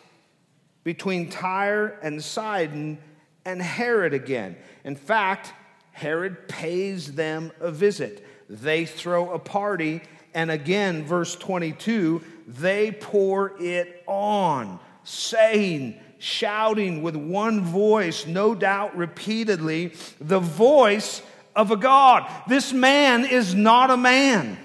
between 0.84 1.28
Tyre 1.30 1.98
and 2.02 2.22
Sidon 2.22 2.98
and 3.44 3.62
Herod 3.62 4.14
again. 4.14 4.56
In 4.84 4.96
fact, 4.96 5.52
Herod 5.92 6.48
pays 6.48 7.14
them 7.14 7.52
a 7.60 7.70
visit. 7.70 8.25
They 8.48 8.84
throw 8.86 9.30
a 9.30 9.38
party, 9.38 10.02
and 10.34 10.50
again, 10.50 11.04
verse 11.04 11.34
22, 11.36 12.22
they 12.46 12.92
pour 12.92 13.54
it 13.60 14.04
on, 14.06 14.78
saying, 15.04 15.98
shouting 16.18 17.02
with 17.02 17.16
one 17.16 17.62
voice, 17.62 18.26
no 18.26 18.54
doubt 18.54 18.96
repeatedly, 18.96 19.92
the 20.20 20.38
voice 20.38 21.22
of 21.54 21.70
a 21.70 21.76
God. 21.76 22.30
This 22.48 22.72
man 22.72 23.24
is 23.24 23.54
not 23.54 23.90
a 23.90 23.96
man, 23.96 24.58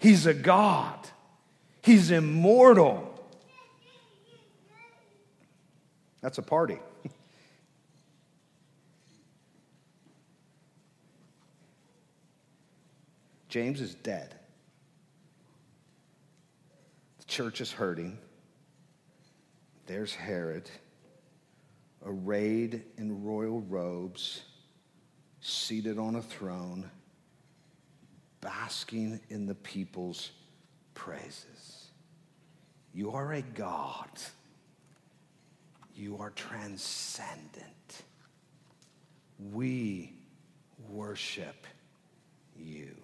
he's 0.00 0.26
a 0.26 0.34
God. 0.34 0.94
He's 1.88 2.10
immortal. 2.10 3.18
That's 6.20 6.36
a 6.36 6.42
party. 6.42 6.78
James 13.48 13.80
is 13.80 13.94
dead. 13.94 14.34
The 17.18 17.24
church 17.24 17.60
is 17.60 17.72
hurting. 17.72 18.18
There's 19.86 20.14
Herod, 20.14 20.70
arrayed 22.04 22.82
in 22.98 23.24
royal 23.24 23.60
robes 23.62 24.42
seated 25.40 25.98
on 25.98 26.16
a 26.16 26.22
throne, 26.22 26.90
basking 28.40 29.20
in 29.30 29.46
the 29.46 29.54
people's 29.54 30.30
praises. 30.94 31.86
You 32.92 33.12
are 33.12 33.32
a 33.32 33.42
God. 33.42 34.10
You 35.94 36.18
are 36.18 36.30
transcendent. 36.30 38.02
We 39.52 40.12
worship 40.88 41.66
you. 42.56 42.96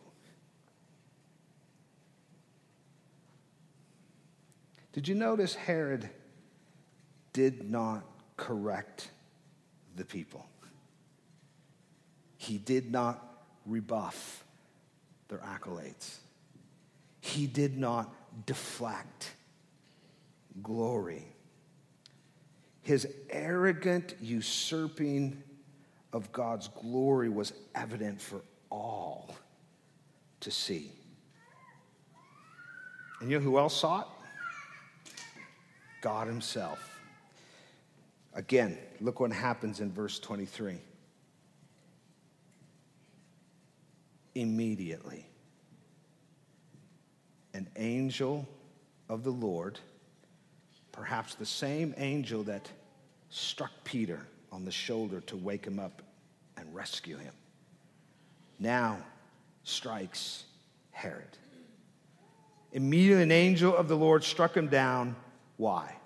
Did 4.94 5.08
you 5.08 5.16
notice 5.16 5.56
Herod 5.56 6.08
did 7.32 7.68
not 7.68 8.04
correct 8.36 9.10
the 9.96 10.04
people? 10.04 10.46
He 12.36 12.58
did 12.58 12.92
not 12.92 13.20
rebuff 13.66 14.44
their 15.26 15.38
accolades. 15.38 16.18
He 17.20 17.48
did 17.48 17.76
not 17.76 18.14
deflect 18.46 19.32
glory. 20.62 21.26
His 22.82 23.08
arrogant 23.30 24.14
usurping 24.20 25.42
of 26.12 26.30
God's 26.30 26.68
glory 26.68 27.28
was 27.28 27.52
evident 27.74 28.20
for 28.20 28.42
all 28.70 29.34
to 30.38 30.52
see. 30.52 30.92
And 33.20 33.28
you 33.28 33.38
know 33.40 33.44
who 33.44 33.58
else 33.58 33.80
saw 33.80 34.02
it? 34.02 34.06
God 36.04 36.28
Himself. 36.28 37.00
Again, 38.34 38.78
look 39.00 39.18
what 39.18 39.32
happens 39.32 39.80
in 39.80 39.90
verse 39.90 40.18
23. 40.18 40.78
immediately. 44.34 45.26
An 47.52 47.68
angel 47.76 48.46
of 49.08 49.22
the 49.22 49.30
Lord, 49.30 49.78
perhaps 50.92 51.34
the 51.34 51.46
same 51.46 51.94
angel 51.96 52.42
that 52.44 52.68
struck 53.30 53.70
Peter 53.84 54.26
on 54.50 54.64
the 54.64 54.72
shoulder 54.72 55.20
to 55.22 55.36
wake 55.36 55.64
him 55.64 55.78
up 55.78 56.02
and 56.56 56.72
rescue 56.74 57.16
him, 57.16 57.34
now 58.58 58.98
strikes 59.62 60.44
Herod. 60.90 61.38
Immediately, 62.72 63.22
an 63.22 63.32
angel 63.32 63.74
of 63.74 63.88
the 63.88 63.96
Lord 63.96 64.24
struck 64.24 64.56
him 64.56 64.66
down. 64.68 65.14
Why? 65.56 65.96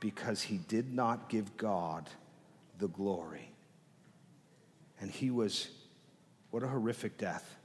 Because 0.00 0.42
he 0.42 0.58
did 0.58 0.92
not 0.92 1.28
give 1.28 1.56
God 1.56 2.08
the 2.78 2.88
glory. 2.88 3.50
And 5.00 5.10
he 5.10 5.30
was 5.30 5.68
what 6.50 6.62
a 6.62 6.68
horrific 6.68 7.18
death. 7.18 7.56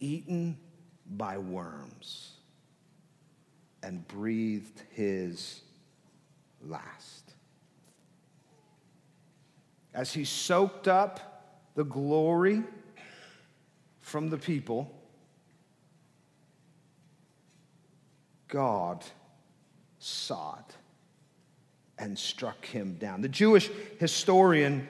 Eaten 0.00 0.58
by 1.06 1.38
worms 1.38 2.34
and 3.82 4.06
breathed 4.08 4.82
his 4.90 5.60
last. 6.62 7.34
As 9.92 10.12
he 10.12 10.24
soaked 10.24 10.88
up 10.88 11.70
the 11.74 11.84
glory 11.84 12.62
from 14.00 14.30
the 14.30 14.38
people, 14.38 14.90
God 18.48 19.04
saw 20.04 20.58
it 20.58 20.74
and 21.98 22.18
struck 22.18 22.66
him 22.66 22.94
down. 22.96 23.22
The 23.22 23.28
Jewish 23.28 23.70
historian 23.98 24.86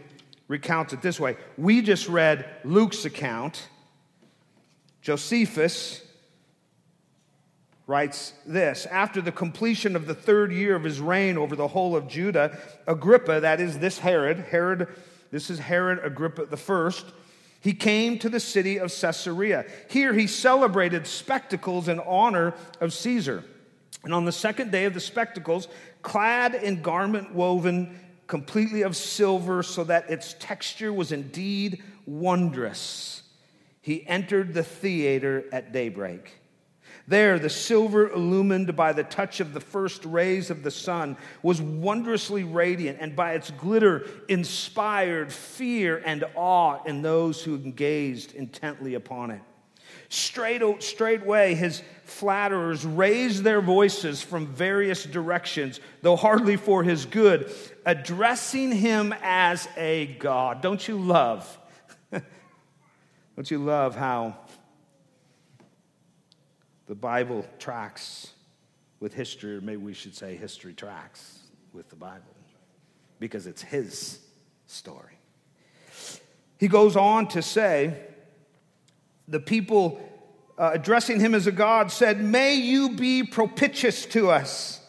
recounts 0.48 0.92
it 0.92 1.03
this 1.03 1.20
way. 1.20 1.37
We 1.57 1.83
just 1.83 2.09
read 2.09 2.44
Luke's 2.64 3.05
account. 3.05 3.68
Josephus 5.03 6.03
writes 7.87 8.33
this 8.44 8.87
After 8.87 9.20
the 9.20 9.31
completion 9.31 9.94
of 9.94 10.07
the 10.07 10.16
third 10.16 10.50
year 10.50 10.74
of 10.74 10.83
his 10.83 11.00
reign 11.00 11.38
over 11.38 11.55
the 11.55 11.68
whole 11.68 11.94
of 11.94 12.09
Judah, 12.09 12.59
Agrippa, 12.88 13.38
that 13.40 13.61
is 13.61 13.79
this 13.79 14.00
Herod, 14.00 14.40
Herod, 14.50 14.88
this 15.31 15.48
is 15.48 15.61
Herod 15.61 16.00
Agrippa 16.03 16.46
the 16.46 16.57
first, 16.57 17.07
he 17.61 17.72
came 17.72 18.18
to 18.18 18.29
the 18.29 18.40
city 18.40 18.79
of 18.79 18.92
Caesarea. 18.92 19.64
Here 19.88 20.12
he 20.12 20.27
celebrated 20.27 21.07
spectacles 21.07 21.87
in 21.87 22.00
honor 22.00 22.55
of 22.81 22.92
Caesar. 22.92 23.44
And 24.04 24.14
on 24.14 24.24
the 24.24 24.32
second 24.32 24.70
day 24.70 24.84
of 24.84 24.94
the 24.94 25.00
spectacles, 25.00 25.68
clad 26.02 26.54
in 26.54 26.82
garment 26.82 27.34
woven 27.34 27.98
completely 28.26 28.82
of 28.82 28.96
silver, 28.96 29.62
so 29.62 29.84
that 29.84 30.10
its 30.10 30.34
texture 30.38 30.92
was 30.92 31.12
indeed 31.12 31.82
wondrous. 32.06 33.22
He 33.80 34.06
entered 34.06 34.54
the 34.54 34.62
theater 34.62 35.44
at 35.52 35.72
daybreak. 35.72 36.40
There, 37.06 37.38
the 37.38 37.50
silver, 37.50 38.10
illumined 38.10 38.74
by 38.76 38.94
the 38.94 39.04
touch 39.04 39.40
of 39.40 39.52
the 39.52 39.60
first 39.60 40.06
rays 40.06 40.48
of 40.48 40.62
the 40.62 40.70
sun, 40.70 41.18
was 41.42 41.60
wondrously 41.60 42.44
radiant, 42.44 42.98
and 43.00 43.14
by 43.14 43.34
its 43.34 43.50
glitter 43.50 44.06
inspired 44.28 45.30
fear 45.30 46.02
and 46.04 46.24
awe 46.34 46.82
in 46.84 47.02
those 47.02 47.42
who 47.42 47.58
gazed 47.58 48.34
intently 48.34 48.94
upon 48.94 49.30
it. 49.32 49.42
Straight, 50.08 50.62
straightway, 50.82 51.54
his 51.54 51.82
flatterers 52.04 52.84
raised 52.84 53.42
their 53.44 53.60
voices 53.60 54.22
from 54.22 54.46
various 54.46 55.04
directions, 55.04 55.80
though 56.02 56.16
hardly 56.16 56.56
for 56.56 56.82
his 56.82 57.06
good, 57.06 57.52
addressing 57.86 58.72
him 58.72 59.14
as 59.22 59.68
a 59.76 60.06
God. 60.18 60.62
Don't 60.62 60.86
you 60.86 60.98
love? 60.98 61.58
Don't 62.12 63.50
you 63.50 63.58
love 63.58 63.96
how 63.96 64.36
The 66.86 66.94
Bible 66.94 67.46
tracks 67.58 68.30
with 69.00 69.14
history, 69.14 69.56
or 69.56 69.60
maybe 69.60 69.82
we 69.82 69.94
should 69.94 70.14
say 70.14 70.36
history 70.36 70.74
tracks 70.74 71.38
with 71.72 71.88
the 71.88 71.96
Bible, 71.96 72.34
because 73.18 73.46
it's 73.46 73.62
his 73.62 74.20
story. 74.66 75.18
He 76.58 76.68
goes 76.68 76.96
on 76.96 77.28
to 77.28 77.42
say, 77.42 77.98
the 79.28 79.40
people 79.40 80.00
uh, 80.56 80.70
addressing 80.74 81.20
him 81.20 81.34
as 81.34 81.46
a 81.46 81.52
God 81.52 81.90
said, 81.90 82.22
May 82.22 82.54
you 82.54 82.90
be 82.90 83.22
propitious 83.22 84.06
to 84.06 84.30
us. 84.30 84.80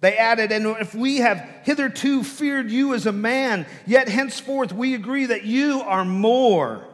They 0.00 0.16
added, 0.16 0.52
And 0.52 0.66
if 0.78 0.94
we 0.94 1.18
have 1.18 1.38
hitherto 1.62 2.22
feared 2.22 2.70
you 2.70 2.94
as 2.94 3.06
a 3.06 3.12
man, 3.12 3.66
yet 3.86 4.08
henceforth 4.08 4.72
we 4.72 4.94
agree 4.94 5.26
that 5.26 5.44
you 5.44 5.80
are 5.80 6.04
more 6.04 6.86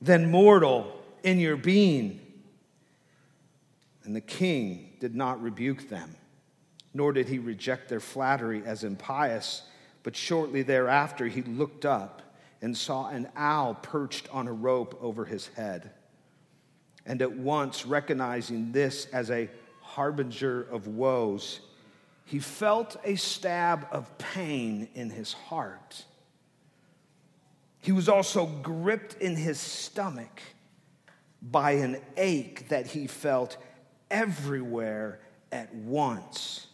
than 0.00 0.30
mortal 0.30 0.92
in 1.22 1.40
your 1.40 1.56
being. 1.56 2.20
And 4.04 4.14
the 4.14 4.20
king 4.20 4.92
did 5.00 5.14
not 5.14 5.42
rebuke 5.42 5.88
them, 5.88 6.14
nor 6.94 7.12
did 7.12 7.28
he 7.28 7.38
reject 7.38 7.88
their 7.88 8.00
flattery 8.00 8.62
as 8.64 8.84
impious, 8.84 9.62
but 10.02 10.16
shortly 10.16 10.62
thereafter 10.62 11.26
he 11.26 11.42
looked 11.42 11.84
up 11.84 12.22
and 12.62 12.76
saw 12.76 13.08
an 13.08 13.28
owl 13.36 13.74
perched 13.74 14.28
on 14.32 14.48
a 14.48 14.52
rope 14.52 14.98
over 15.02 15.24
his 15.24 15.48
head. 15.48 15.90
And 17.08 17.22
at 17.22 17.32
once, 17.32 17.86
recognizing 17.86 18.70
this 18.70 19.06
as 19.06 19.30
a 19.30 19.48
harbinger 19.80 20.62
of 20.70 20.86
woes, 20.86 21.60
he 22.26 22.38
felt 22.38 22.96
a 23.02 23.16
stab 23.16 23.88
of 23.90 24.16
pain 24.18 24.88
in 24.94 25.08
his 25.08 25.32
heart. 25.32 26.04
He 27.80 27.90
was 27.90 28.08
also 28.08 28.46
gripped 28.46 29.14
in 29.14 29.34
his 29.34 29.58
stomach 29.58 30.42
by 31.40 31.72
an 31.72 32.02
ache 32.18 32.68
that 32.68 32.86
he 32.86 33.06
felt 33.06 33.56
everywhere 34.10 35.20
at 35.50 35.74
once 35.74 36.66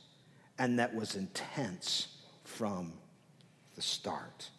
and 0.58 0.80
that 0.80 0.94
was 0.94 1.14
intense 1.14 2.08
from 2.42 2.92
the 3.76 3.82
start. 3.82 4.50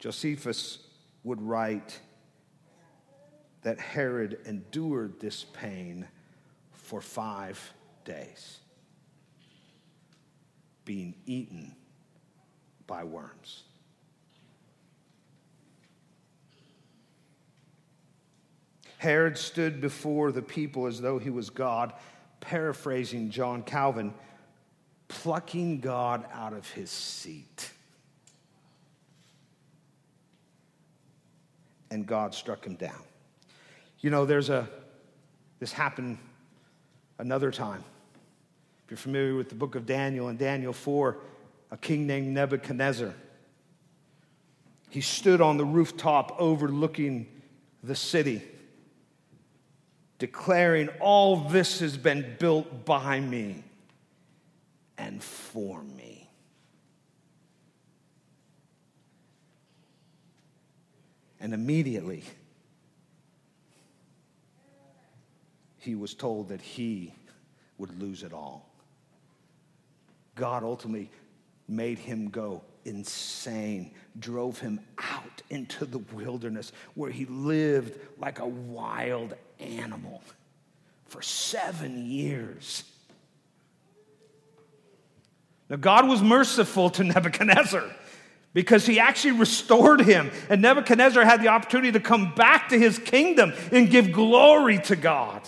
Josephus 0.00 0.78
would 1.22 1.40
write 1.40 2.00
that 3.62 3.78
Herod 3.78 4.38
endured 4.44 5.20
this 5.20 5.44
pain 5.44 6.08
for 6.72 7.00
five 7.00 7.72
days, 8.04 8.58
being 10.84 11.14
eaten 11.26 11.74
by 12.86 13.04
worms. 13.04 13.62
Herod 18.98 19.36
stood 19.36 19.80
before 19.80 20.30
the 20.30 20.42
people 20.42 20.86
as 20.86 21.00
though 21.00 21.18
he 21.18 21.30
was 21.30 21.50
God, 21.50 21.92
paraphrasing 22.40 23.30
John 23.30 23.62
Calvin, 23.62 24.14
plucking 25.08 25.80
God 25.80 26.24
out 26.32 26.52
of 26.52 26.68
his 26.70 26.90
seat. 26.90 27.72
and 31.92 32.06
God 32.06 32.34
struck 32.34 32.66
him 32.66 32.74
down. 32.76 33.02
You 34.02 34.10
know, 34.10 34.26
there's 34.26 34.50
a, 34.50 34.68
this 35.60 35.72
happened 35.72 36.18
another 37.18 37.52
time. 37.52 37.84
If 38.84 38.90
you're 38.90 38.98
familiar 38.98 39.36
with 39.36 39.48
the 39.48 39.54
book 39.54 39.76
of 39.76 39.86
Daniel, 39.86 40.28
in 40.28 40.36
Daniel 40.36 40.72
4, 40.72 41.16
a 41.70 41.76
king 41.76 42.06
named 42.06 42.26
Nebuchadnezzar, 42.26 43.14
he 44.90 45.00
stood 45.00 45.40
on 45.40 45.56
the 45.56 45.64
rooftop 45.64 46.36
overlooking 46.38 47.28
the 47.82 47.94
city, 47.94 48.42
declaring, 50.18 50.88
All 51.00 51.36
this 51.36 51.78
has 51.78 51.96
been 51.96 52.36
built 52.40 52.84
by 52.84 53.20
me 53.20 53.62
and 54.98 55.22
for 55.22 55.80
me. 55.82 56.28
And 61.40 61.54
immediately, 61.54 62.24
he 65.82 65.96
was 65.96 66.14
told 66.14 66.48
that 66.50 66.60
he 66.60 67.12
would 67.76 68.00
lose 68.00 68.22
it 68.22 68.32
all. 68.32 68.68
God 70.36 70.62
ultimately 70.62 71.10
made 71.66 71.98
him 71.98 72.28
go 72.28 72.62
insane, 72.84 73.90
drove 74.18 74.60
him 74.60 74.78
out 74.98 75.42
into 75.50 75.84
the 75.84 75.98
wilderness 75.98 76.72
where 76.94 77.10
he 77.10 77.24
lived 77.26 77.98
like 78.18 78.38
a 78.38 78.46
wild 78.46 79.34
animal 79.58 80.22
for 81.06 81.20
seven 81.20 82.06
years. 82.06 82.84
Now, 85.68 85.76
God 85.76 86.08
was 86.08 86.22
merciful 86.22 86.90
to 86.90 87.04
Nebuchadnezzar 87.04 87.84
because 88.54 88.86
he 88.86 89.00
actually 89.00 89.32
restored 89.32 90.00
him. 90.00 90.30
And 90.48 90.62
Nebuchadnezzar 90.62 91.24
had 91.24 91.42
the 91.42 91.48
opportunity 91.48 91.92
to 91.92 92.00
come 92.00 92.34
back 92.34 92.68
to 92.68 92.78
his 92.78 92.98
kingdom 92.98 93.52
and 93.72 93.90
give 93.90 94.12
glory 94.12 94.78
to 94.80 94.96
God. 94.96 95.42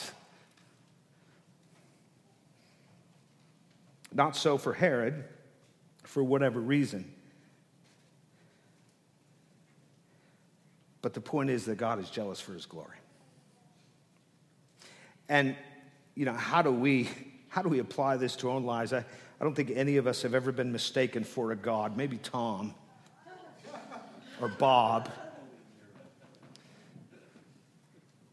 Not 4.14 4.36
so 4.36 4.56
for 4.56 4.72
Herod, 4.72 5.24
for 6.04 6.22
whatever 6.22 6.60
reason. 6.60 7.12
But 11.02 11.12
the 11.12 11.20
point 11.20 11.50
is 11.50 11.66
that 11.66 11.76
God 11.76 11.98
is 11.98 12.08
jealous 12.08 12.40
for 12.40 12.54
his 12.54 12.64
glory. 12.64 12.96
And, 15.28 15.56
you 16.14 16.24
know, 16.24 16.32
how 16.32 16.62
do 16.62 16.70
we, 16.70 17.10
how 17.48 17.60
do 17.60 17.68
we 17.68 17.80
apply 17.80 18.16
this 18.16 18.36
to 18.36 18.48
our 18.48 18.56
own 18.56 18.64
lives? 18.64 18.92
I, 18.92 18.98
I 18.98 19.44
don't 19.44 19.54
think 19.54 19.72
any 19.74 19.96
of 19.96 20.06
us 20.06 20.22
have 20.22 20.34
ever 20.34 20.52
been 20.52 20.70
mistaken 20.72 21.24
for 21.24 21.52
a 21.52 21.56
God, 21.56 21.96
maybe 21.96 22.18
Tom 22.18 22.74
or 24.40 24.48
Bob. 24.48 25.10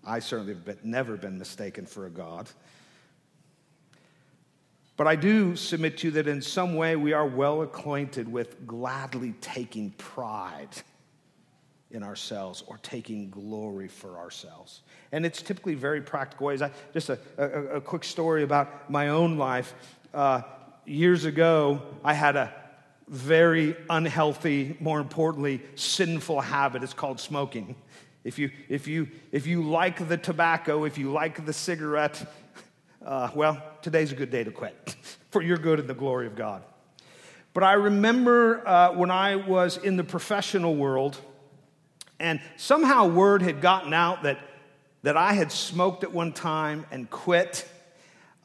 I 0.06 0.20
certainly 0.20 0.54
have 0.54 0.65
been, 0.65 0.80
never 0.84 1.17
been 1.17 1.38
mistaken 1.38 1.86
for 1.86 2.06
a 2.06 2.10
God. 2.10 2.50
But 4.98 5.08
I 5.08 5.16
do 5.16 5.56
submit 5.56 5.98
to 6.00 6.08
you 6.08 6.12
that 6.12 6.28
in 6.28 6.42
some 6.42 6.76
way 6.76 6.96
we 6.96 7.14
are 7.14 7.26
well 7.26 7.62
acquainted 7.62 8.32
with 8.32 8.68
gladly 8.68 9.34
taking 9.42 9.92
pride 9.92 10.70
in 11.90 12.04
ourselves 12.04 12.64
or 12.68 12.78
taking 12.78 13.30
glory 13.30 13.88
for 13.88 14.18
ourselves. 14.18 14.82
And 15.12 15.26
it's 15.26 15.42
typically 15.42 15.76
very 15.76 16.02
practical 16.02 16.48
ways. 16.48 16.62
I, 16.62 16.72
just 16.94 17.10
a, 17.10 17.20
a, 17.38 17.78
a, 17.78 17.82
quick 17.82 18.04
story 18.04 18.44
about 18.44 18.90
my 18.90 19.10
own 19.10 19.38
life. 19.38 19.74
Uh, 20.14 20.42
years 20.86 21.26
ago, 21.26 21.82
I 22.04 22.14
had 22.14 22.36
a 22.36 22.54
very 23.08 23.76
unhealthy, 23.90 24.78
more 24.80 25.00
importantly, 25.00 25.62
sinful 25.76 26.42
habit. 26.42 26.84
It's 26.84 26.94
called 26.94 27.20
smoking. 27.20 27.76
If 28.24 28.38
you, 28.38 28.52
if 28.70 28.88
you, 28.88 29.10
if 29.32 29.48
you 29.48 29.64
like 29.64 30.08
the 30.08 30.18
tobacco, 30.18 30.86
if 30.86 30.98
you 30.98 31.12
like 31.12 31.46
the 31.46 31.54
cigarette, 31.54 32.32
uh, 33.06 33.30
well, 33.34 33.62
today's 33.82 34.12
a 34.12 34.16
good 34.16 34.30
day 34.30 34.44
to 34.44 34.52
quit 34.52 34.96
for 35.32 35.42
your 35.42 35.58
good 35.58 35.80
and 35.80 35.90
the 35.90 35.94
glory 35.94 36.28
of 36.28 36.36
God. 36.36 36.64
But 37.54 37.64
I 37.64 37.74
remember 37.74 38.66
uh, 38.68 38.94
when 38.94 39.12
I 39.12 39.36
was 39.36 39.78
in 39.78 39.98
the 39.98 40.04
professional 40.04 40.76
world, 40.76 41.18
and 42.20 42.40
somehow 42.56 43.08
word 43.08 43.42
had 43.42 43.62
gotten 43.62 43.94
out 43.94 44.24
that, 44.24 44.40
that 45.02 45.18
I 45.18 45.34
had 45.34 45.52
smoked 45.52 46.04
at 46.04 46.14
one 46.14 46.32
time 46.32 46.86
and 46.92 47.10
quit. 47.10 47.68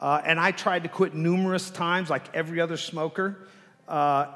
Uh, 0.01 0.21
and 0.25 0.41
I 0.41 0.51
tried 0.51 0.83
to 0.85 0.89
quit 0.89 1.15
numerous 1.15 1.71
times, 1.71 2.11
like 2.11 2.35
every 2.35 2.61
other 2.61 2.77
smoker. 2.77 3.47
Uh, 3.87 4.29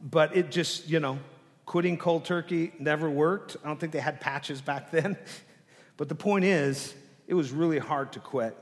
but 0.00 0.36
it 0.36 0.50
just, 0.50 0.88
you 0.88 1.00
know, 1.00 1.18
quitting 1.64 1.96
cold 1.96 2.26
turkey 2.26 2.72
never 2.78 3.08
worked. 3.08 3.56
I 3.64 3.68
don't 3.68 3.80
think 3.80 3.92
they 3.92 4.00
had 4.00 4.20
patches 4.20 4.60
back 4.60 4.90
then. 4.90 5.16
but 5.96 6.08
the 6.08 6.14
point 6.14 6.44
is, 6.44 6.94
it 7.26 7.34
was 7.34 7.50
really 7.50 7.78
hard 7.78 8.12
to 8.12 8.20
quit. 8.20 8.56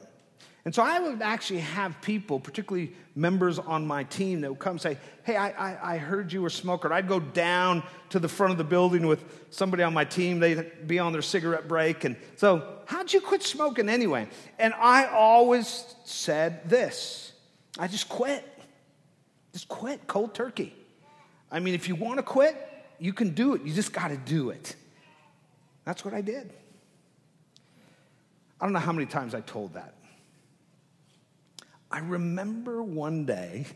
And 0.64 0.72
so 0.72 0.83
I 0.83 1.01
would 1.01 1.22
actually 1.22 1.61
have 1.61 2.01
people, 2.03 2.38
particularly 2.38 2.92
members 3.16 3.59
on 3.59 3.85
my 3.85 4.05
team, 4.05 4.42
that 4.42 4.51
would 4.51 4.61
come 4.61 4.79
say, 4.79 4.96
Hey, 5.25 5.37
I, 5.37 5.51
I, 5.51 5.94
I, 5.94 5.98
heard 5.98 6.33
you 6.33 6.40
were 6.40 6.48
a 6.48 6.51
smoker. 6.51 6.92
I'd 6.92 7.09
go 7.09 7.18
down 7.18 7.83
to 8.11 8.20
the 8.20 8.29
front 8.29 8.53
of 8.53 8.59
the 8.59 8.64
building 8.64 9.07
with 9.07 9.25
somebody 9.51 9.83
on 9.83 9.92
my 9.92 10.05
team. 10.05 10.38
They'd 10.38 10.87
be 10.87 11.01
on 11.01 11.12
their 11.12 11.22
cigarette 11.22 11.66
break. 11.66 12.05
And 12.05 12.16
so, 12.37 12.79
how'd 12.87 13.12
you 13.12 13.20
quit 13.20 13.42
smoking 13.42 13.88
anyway? 13.88 14.29
And 14.59 14.72
I 14.75 15.07
always 15.07 15.85
said 16.05 16.68
this 16.68 17.33
I 17.79 17.88
just 17.88 18.09
quit. 18.09 18.48
Just 19.53 19.68
quit 19.68 20.07
cold 20.07 20.33
turkey. 20.33 20.75
I 21.51 21.61
mean, 21.61 21.75
if 21.75 21.88
you 21.88 21.94
want 21.94 22.18
to 22.18 22.22
quit, 22.22 22.57
you 22.98 23.12
can 23.12 23.31
do 23.31 23.55
it. 23.55 23.62
You 23.62 23.75
just 23.75 23.92
got 23.92 24.09
to 24.09 24.16
do 24.16 24.51
it. 24.51 24.77
That's 25.85 26.05
what 26.05 26.14
I 26.14 26.20
did. 26.20 26.53
I 28.61 28.64
don't 28.64 28.72
know 28.72 28.79
how 28.79 28.92
many 28.92 29.07
times 29.07 29.35
I 29.35 29.40
told 29.40 29.75
that. 29.75 29.94
I 31.93 31.99
remember 31.99 32.83
one 32.83 33.27
day 33.27 33.67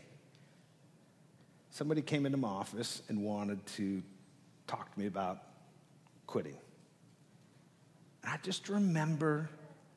somebody 1.69 2.01
came 2.01 2.25
into 2.25 2.39
my 2.39 2.47
office 2.47 3.03
and 3.09 3.23
wanted 3.23 3.63
to 3.77 4.01
talk 4.65 4.91
to 4.91 4.99
me 4.99 5.05
about 5.05 5.37
quitting. 6.25 6.57
And 8.23 8.31
I 8.33 8.37
just 8.41 8.69
remember 8.69 9.49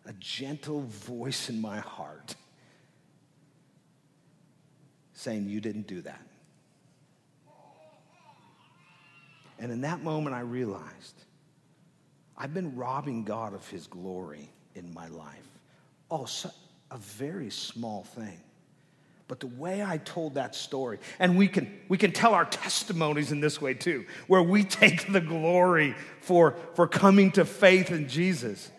a 0.05 0.13
gentle 0.15 0.83
voice 0.83 1.49
in 1.49 1.63
my 1.63 1.79
heart 1.79 2.35
saying, 5.15 5.49
You 5.49 5.63
didn't 5.63 5.87
do 5.87 6.03
that. 6.03 6.21
And 9.59 9.73
in 9.73 9.81
that 9.81 10.03
moment, 10.03 10.37
I 10.37 10.41
realized 10.41 11.25
I've 12.37 12.53
been 12.53 12.77
robbing 12.77 13.25
God 13.25 13.55
of 13.55 13.67
his 13.69 13.87
glory 13.87 14.51
in 14.75 14.93
my 14.93 15.09
life. 15.09 15.49
Oh, 16.11 16.25
so, 16.25 16.51
a 16.91 16.99
very 16.99 17.51
small 17.51 18.05
thing. 18.05 18.41
But 19.29 19.39
the 19.39 19.47
way 19.47 19.81
I 19.81 19.99
told 19.99 20.35
that 20.35 20.57
story, 20.57 20.99
and 21.21 21.39
we 21.39 21.47
can, 21.47 21.73
we 21.89 21.97
can 21.97 22.11
tell 22.11 22.35
our 22.35 22.45
testimonies 22.45 23.31
in 23.31 23.39
this 23.39 23.61
way 23.61 23.75
too, 23.75 24.05
where 24.27 24.43
we 24.43 24.65
take 24.83 25.13
the 25.13 25.21
glory 25.21 25.95
for, 26.21 26.57
for 26.75 26.89
coming 26.89 27.31
to 27.33 27.45
faith 27.45 27.93
in 27.93 28.09
Jesus. 28.09 28.71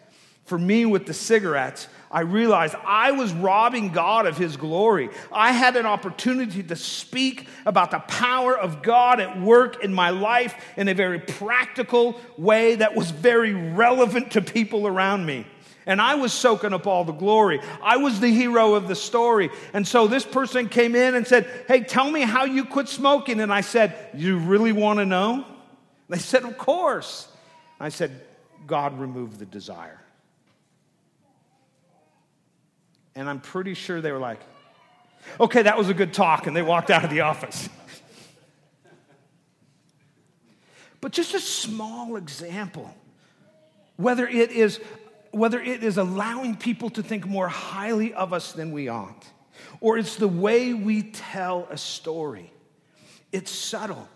For 0.44 0.58
me, 0.58 0.86
with 0.86 1.06
the 1.06 1.14
cigarettes, 1.14 1.88
I 2.12 2.22
realized 2.22 2.76
I 2.84 3.12
was 3.12 3.32
robbing 3.32 3.94
God 3.94 4.26
of 4.26 4.38
His 4.38 4.58
glory. 4.58 5.10
I 5.32 5.54
had 5.54 5.78
an 5.78 5.86
opportunity 5.86 6.62
to 6.62 6.76
speak 6.76 7.48
about 7.66 7.92
the 7.92 8.00
power 8.00 8.58
of 8.58 8.84
God 8.84 9.22
at 9.22 9.40
work 9.40 9.82
in 9.82 9.94
my 9.94 10.10
life 10.10 10.54
in 10.76 10.90
a 10.90 10.94
very 10.94 11.20
practical 11.20 12.20
way 12.38 12.76
that 12.76 12.94
was 12.94 13.12
very 13.12 13.54
relevant 13.54 14.32
to 14.32 14.42
people 14.42 14.86
around 14.86 15.26
me. 15.26 15.46
And 15.92 16.02
I 16.02 16.16
was 16.16 16.32
soaking 16.32 16.72
up 16.72 16.88
all 16.88 17.04
the 17.04 17.12
glory. 17.12 17.60
I 17.84 17.98
was 17.98 18.22
the 18.22 18.30
hero 18.30 18.76
of 18.76 18.88
the 18.88 18.96
story. 18.96 19.50
And 19.74 19.86
so 19.86 20.08
this 20.08 20.24
person 20.24 20.70
came 20.70 20.96
in 20.96 21.16
and 21.16 21.28
said, 21.28 21.66
Hey, 21.68 21.82
tell 21.82 22.10
me 22.10 22.22
how 22.22 22.46
you 22.46 22.64
quit 22.64 22.88
smoking. 22.88 23.42
And 23.42 23.52
I 23.52 23.60
said, 23.60 23.94
You 24.16 24.38
really 24.38 24.72
want 24.72 25.00
to 25.00 25.06
know? 25.06 25.46
They 26.08 26.18
said, 26.18 26.46
Of 26.46 26.58
course. 26.58 27.28
I 27.78 27.90
said, 27.90 28.22
God 28.66 29.02
removed 29.02 29.38
the 29.38 29.46
desire. 29.46 30.00
And 33.14 33.30
I'm 33.30 33.42
pretty 33.42 33.74
sure 33.74 34.00
they 34.00 34.14
were 34.14 34.18
like, 34.18 34.40
Okay, 35.42 35.64
that 35.64 35.78
was 35.78 35.90
a 35.90 35.94
good 35.94 36.14
talk. 36.14 36.48
And 36.48 36.56
they 36.56 36.62
walked 36.62 36.90
out 36.90 37.04
of 37.04 37.10
the 37.10 37.20
office. 37.20 37.68
but 41.02 41.12
just 41.12 41.34
a 41.34 41.42
small 41.42 42.16
example 42.16 42.96
whether 44.02 44.28
it 44.28 44.52
is 44.52 44.82
whether 45.32 45.62
it 45.62 45.84
is 45.84 45.98
allowing 45.98 46.56
people 46.56 46.90
to 46.92 47.04
think 47.04 47.26
more 47.26 47.48
highly 47.48 48.14
of 48.14 48.34
us 48.34 48.52
than 48.52 48.72
we 48.72 48.88
ought, 48.90 49.26
or 49.80 49.98
it's 49.98 50.16
the 50.16 50.28
way 50.28 50.74
we 50.74 51.04
tell 51.04 51.68
a 51.70 51.78
story. 51.78 52.52
It's 53.32 53.52
subtle, 53.52 54.10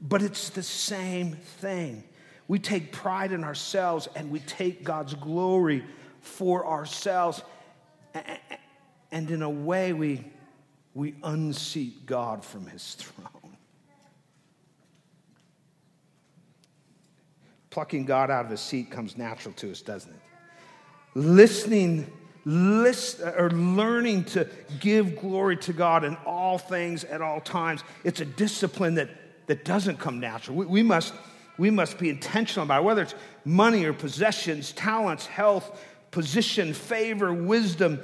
but 0.00 0.22
it's 0.22 0.50
the 0.50 0.62
same 0.62 1.32
thing. 1.32 2.04
We 2.46 2.58
take 2.58 2.92
pride 2.92 3.32
in 3.32 3.44
ourselves 3.44 4.08
and 4.14 4.30
we 4.30 4.40
take 4.40 4.84
God's 4.84 5.14
glory 5.14 5.84
for 6.20 6.66
ourselves. 6.66 7.42
And 9.10 9.30
in 9.30 9.42
a 9.42 9.50
way, 9.50 9.92
we, 9.92 10.24
we 10.94 11.14
unseat 11.22 12.06
God 12.06 12.44
from 12.44 12.66
his 12.66 12.94
throne. 12.94 13.56
Plucking 17.70 18.06
God 18.06 18.30
out 18.30 18.46
of 18.46 18.50
his 18.50 18.60
seat 18.60 18.90
comes 18.90 19.16
natural 19.16 19.54
to 19.54 19.70
us, 19.70 19.82
doesn't 19.82 20.10
it? 20.10 20.17
Listening, 21.14 22.10
list, 22.44 23.20
or 23.20 23.50
learning 23.50 24.24
to 24.24 24.48
give 24.80 25.20
glory 25.20 25.56
to 25.58 25.72
God 25.72 26.04
in 26.04 26.16
all 26.26 26.58
things 26.58 27.04
at 27.04 27.20
all 27.20 27.40
times. 27.40 27.82
It's 28.04 28.20
a 28.20 28.24
discipline 28.24 28.94
that, 28.94 29.10
that 29.46 29.64
doesn't 29.64 29.98
come 29.98 30.20
natural. 30.20 30.56
We, 30.56 30.66
we, 30.66 30.82
must, 30.82 31.12
we 31.58 31.70
must 31.70 31.98
be 31.98 32.08
intentional 32.08 32.64
about 32.64 32.82
it, 32.82 32.84
whether 32.84 33.02
it's 33.02 33.14
money 33.44 33.84
or 33.84 33.92
possessions, 33.92 34.72
talents, 34.72 35.26
health, 35.26 35.78
position, 36.10 36.72
favor, 36.72 37.32
wisdom, 37.32 38.00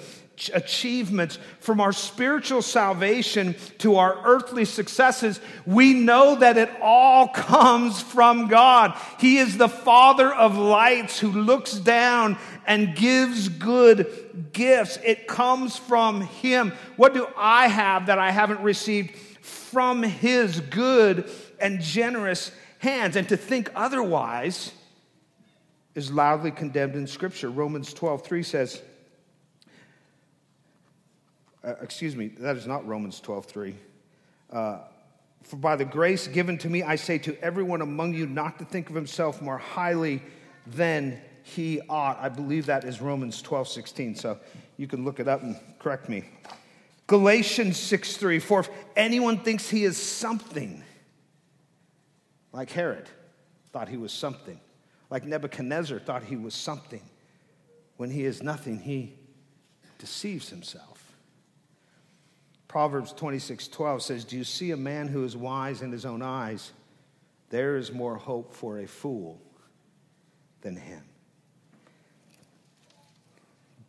achievements, 0.52 1.38
from 1.60 1.80
our 1.80 1.92
spiritual 1.92 2.62
salvation 2.62 3.54
to 3.78 3.96
our 3.96 4.18
earthly 4.24 4.64
successes, 4.64 5.40
we 5.64 5.94
know 5.94 6.36
that 6.36 6.58
it 6.58 6.70
all 6.82 7.28
comes 7.28 8.02
from 8.02 8.48
God. 8.48 8.98
He 9.20 9.38
is 9.38 9.56
the 9.56 9.68
Father 9.68 10.32
of 10.32 10.56
lights 10.56 11.18
who 11.18 11.30
looks 11.30 11.74
down 11.74 12.36
and 12.66 12.94
gives 12.94 13.48
good 13.48 14.50
gifts. 14.52 14.98
It 15.04 15.26
comes 15.26 15.76
from 15.76 16.22
Him. 16.22 16.72
What 16.96 17.14
do 17.14 17.26
I 17.36 17.68
have 17.68 18.06
that 18.06 18.18
I 18.18 18.30
haven't 18.30 18.60
received 18.60 19.16
from 19.16 20.02
His 20.02 20.60
good 20.60 21.30
and 21.60 21.80
generous 21.80 22.50
hands? 22.78 23.16
And 23.16 23.28
to 23.28 23.36
think 23.36 23.70
otherwise 23.74 24.72
is 25.94 26.10
loudly 26.10 26.50
condemned 26.50 26.94
in 26.96 27.06
Scripture. 27.06 27.50
Romans 27.50 27.92
12 27.92 28.22
3 28.22 28.42
says, 28.42 28.82
uh, 31.64 31.74
excuse 31.80 32.14
me, 32.14 32.28
that 32.28 32.56
is 32.56 32.66
not 32.66 32.86
Romans 32.86 33.20
12 33.20 33.46
3. 33.46 33.74
Uh, 34.52 34.78
for 35.42 35.56
by 35.56 35.76
the 35.76 35.84
grace 35.84 36.26
given 36.26 36.58
to 36.58 36.68
me, 36.68 36.82
I 36.82 36.96
say 36.96 37.18
to 37.18 37.36
everyone 37.42 37.80
among 37.80 38.14
you 38.14 38.26
not 38.26 38.58
to 38.58 38.64
think 38.64 38.88
of 38.88 38.96
himself 38.96 39.40
more 39.40 39.58
highly 39.58 40.22
than 40.66 41.20
he 41.46 41.80
ought. 41.90 42.18
I 42.20 42.30
believe 42.30 42.66
that 42.66 42.84
is 42.84 43.02
Romans 43.02 43.42
12 43.42 43.68
16. 43.68 44.14
So 44.16 44.38
you 44.78 44.86
can 44.86 45.04
look 45.04 45.20
it 45.20 45.28
up 45.28 45.42
and 45.42 45.56
correct 45.78 46.08
me. 46.08 46.24
Galatians 47.06 47.76
6 47.76 48.16
3. 48.16 48.38
For 48.38 48.60
if 48.60 48.70
anyone 48.96 49.38
thinks 49.38 49.68
he 49.68 49.84
is 49.84 49.98
something, 49.98 50.82
like 52.50 52.70
Herod 52.70 53.08
thought 53.72 53.90
he 53.90 53.98
was 53.98 54.10
something, 54.10 54.58
like 55.10 55.24
Nebuchadnezzar 55.24 55.98
thought 55.98 56.24
he 56.24 56.36
was 56.36 56.54
something, 56.54 57.02
when 57.98 58.10
he 58.10 58.24
is 58.24 58.42
nothing, 58.42 58.78
he 58.78 59.14
deceives 59.98 60.48
himself. 60.48 61.14
Proverbs 62.68 63.12
26 63.12 63.68
12 63.68 64.02
says, 64.02 64.24
Do 64.24 64.38
you 64.38 64.44
see 64.44 64.70
a 64.70 64.78
man 64.78 65.08
who 65.08 65.24
is 65.24 65.36
wise 65.36 65.82
in 65.82 65.92
his 65.92 66.06
own 66.06 66.22
eyes? 66.22 66.72
There 67.50 67.76
is 67.76 67.92
more 67.92 68.16
hope 68.16 68.54
for 68.54 68.78
a 68.78 68.86
fool 68.86 69.42
than 70.62 70.76
him. 70.76 71.04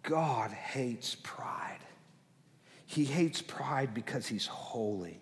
God 0.06 0.52
hates 0.52 1.15
pride. 1.15 1.80
He 2.86 3.04
hates 3.06 3.41
pride 3.41 3.94
because 3.94 4.28
he's 4.28 4.46
holy. 4.46 5.20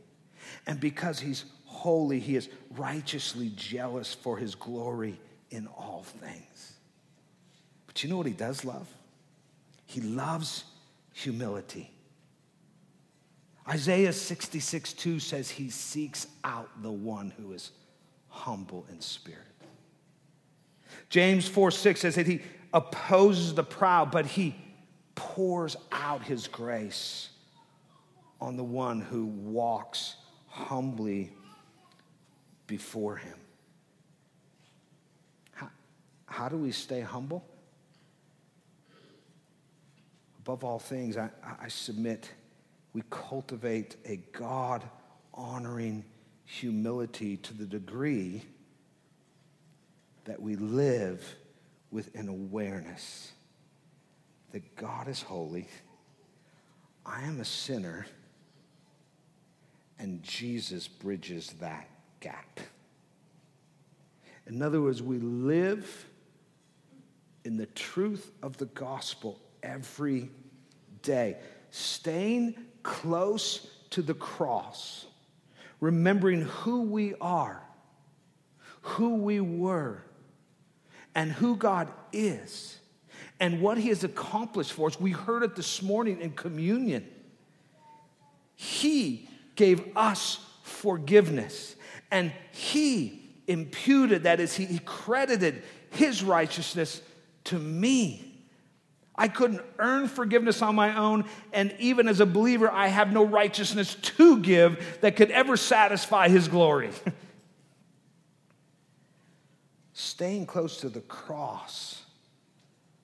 And 0.67 0.79
because 0.79 1.19
he's 1.19 1.45
holy, 1.65 2.19
he 2.19 2.35
is 2.35 2.49
righteously 2.71 3.51
jealous 3.55 4.13
for 4.13 4.37
his 4.37 4.55
glory 4.55 5.19
in 5.49 5.67
all 5.67 6.03
things. 6.21 6.73
But 7.87 8.03
you 8.03 8.09
know 8.09 8.17
what 8.17 8.27
he 8.27 8.33
does 8.33 8.65
love? 8.65 8.87
He 9.85 10.01
loves 10.01 10.65
humility. 11.13 11.89
Isaiah 13.67 14.11
66 14.11 14.93
2 14.93 15.19
says 15.19 15.49
he 15.49 15.69
seeks 15.69 16.27
out 16.43 16.69
the 16.81 16.91
one 16.91 17.31
who 17.37 17.53
is 17.53 17.71
humble 18.27 18.85
in 18.91 18.99
spirit. 18.99 19.39
James 21.09 21.47
4 21.47 21.71
6 21.71 22.01
says 22.01 22.15
that 22.15 22.27
he 22.27 22.41
opposes 22.73 23.53
the 23.53 23.63
proud, 23.63 24.11
but 24.11 24.25
he 24.25 24.55
pours 25.15 25.75
out 25.91 26.23
his 26.23 26.47
grace 26.47 27.29
on 28.39 28.57
the 28.57 28.63
one 28.63 29.01
who 29.01 29.25
walks 29.25 30.15
humbly 30.47 31.31
before 32.67 33.15
him. 33.15 33.37
How, 35.51 35.69
how 36.25 36.49
do 36.49 36.57
we 36.57 36.71
stay 36.71 37.01
humble? 37.01 37.45
Above 40.39 40.63
all 40.63 40.79
things, 40.79 41.17
I, 41.17 41.29
I 41.61 41.67
submit 41.67 42.29
we 42.93 43.01
cultivate 43.09 43.95
a 44.05 44.17
God 44.31 44.83
honoring 45.33 46.05
humility 46.45 47.37
to 47.37 47.53
the 47.53 47.65
degree 47.65 48.43
that 50.25 50.41
we 50.41 50.55
live 50.55 51.35
with 51.91 52.13
an 52.15 52.29
awareness 52.29 53.32
that 54.53 54.75
God 54.75 55.07
is 55.07 55.21
holy, 55.21 55.67
I 57.05 57.23
am 57.23 57.41
a 57.41 57.45
sinner, 57.45 58.05
and 59.99 60.21
Jesus 60.23 60.87
bridges 60.87 61.53
that 61.59 61.89
gap. 62.19 62.59
In 64.45 64.61
other 64.61 64.79
words, 64.79 65.01
we 65.01 65.17
live 65.17 66.05
in 67.43 67.57
the 67.57 67.65
truth 67.65 68.31
of 68.43 68.57
the 68.57 68.67
gospel 68.67 69.39
every 69.63 70.29
day, 71.01 71.37
staying 71.71 72.55
close 72.83 73.67
to 73.89 74.03
the 74.03 74.13
cross, 74.13 75.07
remembering 75.79 76.41
who 76.41 76.83
we 76.83 77.15
are, 77.19 77.63
who 78.81 79.15
we 79.15 79.39
were, 79.39 80.03
and 81.15 81.31
who 81.31 81.55
God 81.55 81.91
is, 82.11 82.77
and 83.43 83.59
what 83.59 83.77
He 83.77 83.89
has 83.89 84.05
accomplished 84.05 84.71
for 84.71 84.87
us. 84.87 84.97
We 84.97 85.11
heard 85.11 85.43
it 85.43 85.57
this 85.57 85.81
morning 85.81 86.21
in 86.21 86.31
communion. 86.31 87.05
He 88.55 89.27
gave 89.55 89.85
us 89.97 90.39
forgiveness, 90.63 91.75
and 92.09 92.31
He 92.53 93.29
imputed, 93.45 94.23
that 94.23 94.39
is, 94.39 94.55
He 94.55 94.79
credited 94.85 95.61
His 95.89 96.23
righteousness 96.23 97.01
to 97.43 97.59
me. 97.59 98.45
I 99.13 99.27
couldn't 99.27 99.61
earn 99.77 100.07
forgiveness 100.07 100.61
on 100.61 100.75
my 100.75 100.95
own, 100.95 101.25
and 101.51 101.75
even 101.79 102.07
as 102.07 102.21
a 102.21 102.25
believer, 102.25 102.71
I 102.71 102.87
have 102.87 103.11
no 103.11 103.25
righteousness 103.25 103.95
to 103.95 104.39
give 104.39 104.99
that 105.01 105.17
could 105.17 105.31
ever 105.31 105.57
satisfy 105.57 106.29
his 106.29 106.47
glory. 106.47 106.91
Staying 109.91 110.45
close 110.45 110.77
to 110.77 110.87
the 110.87 111.01
cross 111.01 112.02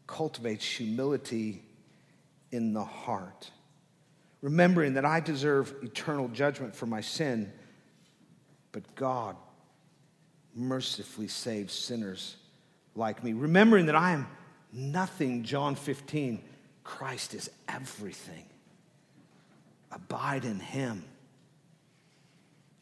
cultivates 0.10 0.65
humility 0.65 1.62
in 2.52 2.74
the 2.74 2.84
heart. 2.84 3.52
Remembering 4.41 4.95
that 4.95 5.06
I 5.06 5.19
deserve 5.19 5.76
eternal 5.84 6.28
judgment 6.30 6.76
for 6.76 6.88
my 6.88 7.02
sin, 7.02 7.54
but 8.72 8.95
God 8.95 9.36
mercifully 10.56 11.28
saves 11.28 11.74
sinners 11.74 12.38
like 12.95 13.24
me. 13.24 13.34
Remembering 13.34 13.86
that 13.86 13.95
I 13.95 14.13
am 14.13 14.28
nothing, 14.74 15.43
John 15.43 15.76
15, 15.76 16.43
Christ 16.84 17.36
is 17.36 17.52
everything. 17.67 18.45
Abide 19.91 20.43
in 20.43 20.60
Him. 20.60 21.06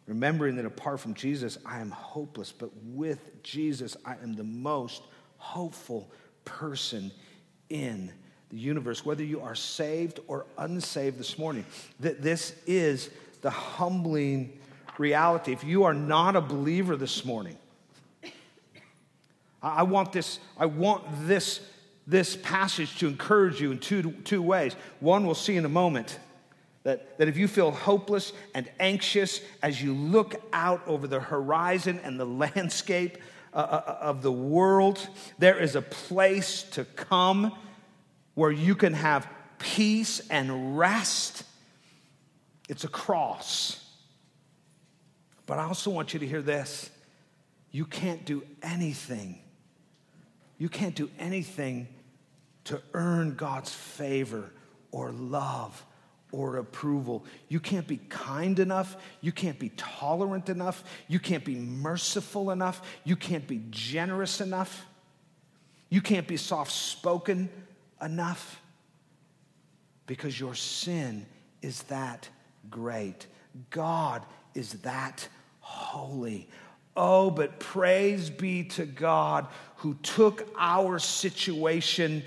Remembering 0.06 0.56
that 0.56 0.66
apart 0.66 1.02
from 1.02 1.14
Jesus, 1.14 1.58
I 1.66 1.82
am 1.82 1.92
hopeless, 1.92 2.54
but 2.54 2.70
with 2.84 3.44
Jesus, 3.44 3.98
I 4.06 4.14
am 4.24 4.34
the 4.34 4.46
most 4.46 5.04
hopeful 5.36 6.10
person 6.48 7.12
in 7.70 8.12
the 8.50 8.58
universe, 8.58 9.06
whether 9.06 9.24
you 9.24 9.42
are 9.42 9.56
saved 9.56 10.22
or 10.28 10.46
unsaved 10.58 11.20
this 11.20 11.38
morning. 11.38 11.66
That 12.00 12.22
this 12.22 12.56
is 12.66 13.10
the 13.42 13.50
humbling 13.50 14.58
reality. 14.98 15.52
If 15.52 15.64
you 15.64 15.84
are 15.84 15.94
not 15.94 16.36
a 16.36 16.42
believer 16.42 16.96
this 16.96 17.26
morning, 17.26 17.58
I 19.62 19.84
want 19.84 20.14
this, 20.14 20.40
I 20.58 20.68
want 20.68 21.04
this, 21.28 21.60
this 22.06 22.38
passage 22.38 22.98
to 23.00 23.08
encourage 23.08 23.60
you 23.60 23.72
in 23.72 23.80
two, 23.80 24.12
two 24.24 24.42
ways. 24.42 24.76
One, 25.02 25.26
we'll 25.26 25.36
see 25.36 25.58
in 25.58 25.66
a 25.66 25.70
moment 25.70 26.18
that, 26.84 27.18
that 27.18 27.28
if 27.28 27.36
you 27.36 27.50
feel 27.50 27.72
hopeless 27.72 28.32
and 28.56 28.70
anxious 28.80 29.42
as 29.62 29.82
you 29.82 29.94
look 29.94 30.36
out 30.54 30.82
over 30.88 31.06
the 31.08 31.20
horizon 31.20 32.00
and 32.04 32.18
the 32.18 32.26
landscape 32.56 33.18
uh, 33.54 33.58
uh, 33.58 33.84
uh, 33.88 33.98
of 34.02 34.22
the 34.22 34.32
world, 34.32 35.08
there 35.40 35.58
is 35.58 35.76
a 35.76 35.82
place 35.82 36.64
to 36.64 36.86
come 36.86 37.54
where 38.34 38.52
you 38.52 38.76
can 38.76 38.94
have 38.94 39.28
peace 39.58 40.20
and 40.30 40.78
rest. 40.78 41.44
It's 42.70 42.84
a 42.84 42.90
cross. 42.90 43.84
But 45.46 45.60
I 45.60 45.64
also 45.64 45.90
want 45.90 46.14
you 46.14 46.20
to 46.20 46.28
hear 46.28 46.42
this 46.42 46.92
you 47.72 47.86
can't 47.86 48.26
do 48.26 48.44
anything. 48.62 49.40
You 50.58 50.70
can't 50.70 50.96
do 50.96 51.10
anything 51.20 51.88
to 52.66 52.82
earn 52.94 53.36
God's 53.36 53.74
favor 53.74 54.52
or 54.92 55.12
love 55.12 55.86
or 56.32 56.58
approval. 56.58 57.26
You 57.48 57.60
can't 57.60 57.88
be 57.88 57.98
kind 58.10 58.60
enough. 58.60 58.98
You 59.22 59.32
can't 59.32 59.58
be 59.58 59.70
tolerant 59.78 60.50
enough. 60.50 60.84
You 61.08 61.20
can't 61.20 61.46
be 61.46 61.56
merciful 61.56 62.52
enough. 62.52 62.82
You 63.04 63.16
can't 63.16 63.48
be 63.48 63.64
generous 63.70 64.42
enough. 64.42 64.86
You 65.90 66.02
can't 66.02 66.28
be 66.28 66.38
soft 66.38 66.72
spoken 66.72 67.50
enough 68.02 68.62
because 70.06 70.40
your 70.40 70.54
sin 70.54 71.26
is 71.62 71.84
that 71.84 72.28
great. 72.70 73.28
God 73.70 74.26
is 74.54 74.74
that 74.82 75.28
holy. 75.60 76.50
Oh, 76.96 77.30
but 77.30 77.60
praise 77.60 78.30
be 78.30 78.64
to 78.64 78.86
God 78.86 79.48
who 79.78 79.94
took 79.96 80.50
our 80.58 80.98
situation 80.98 82.24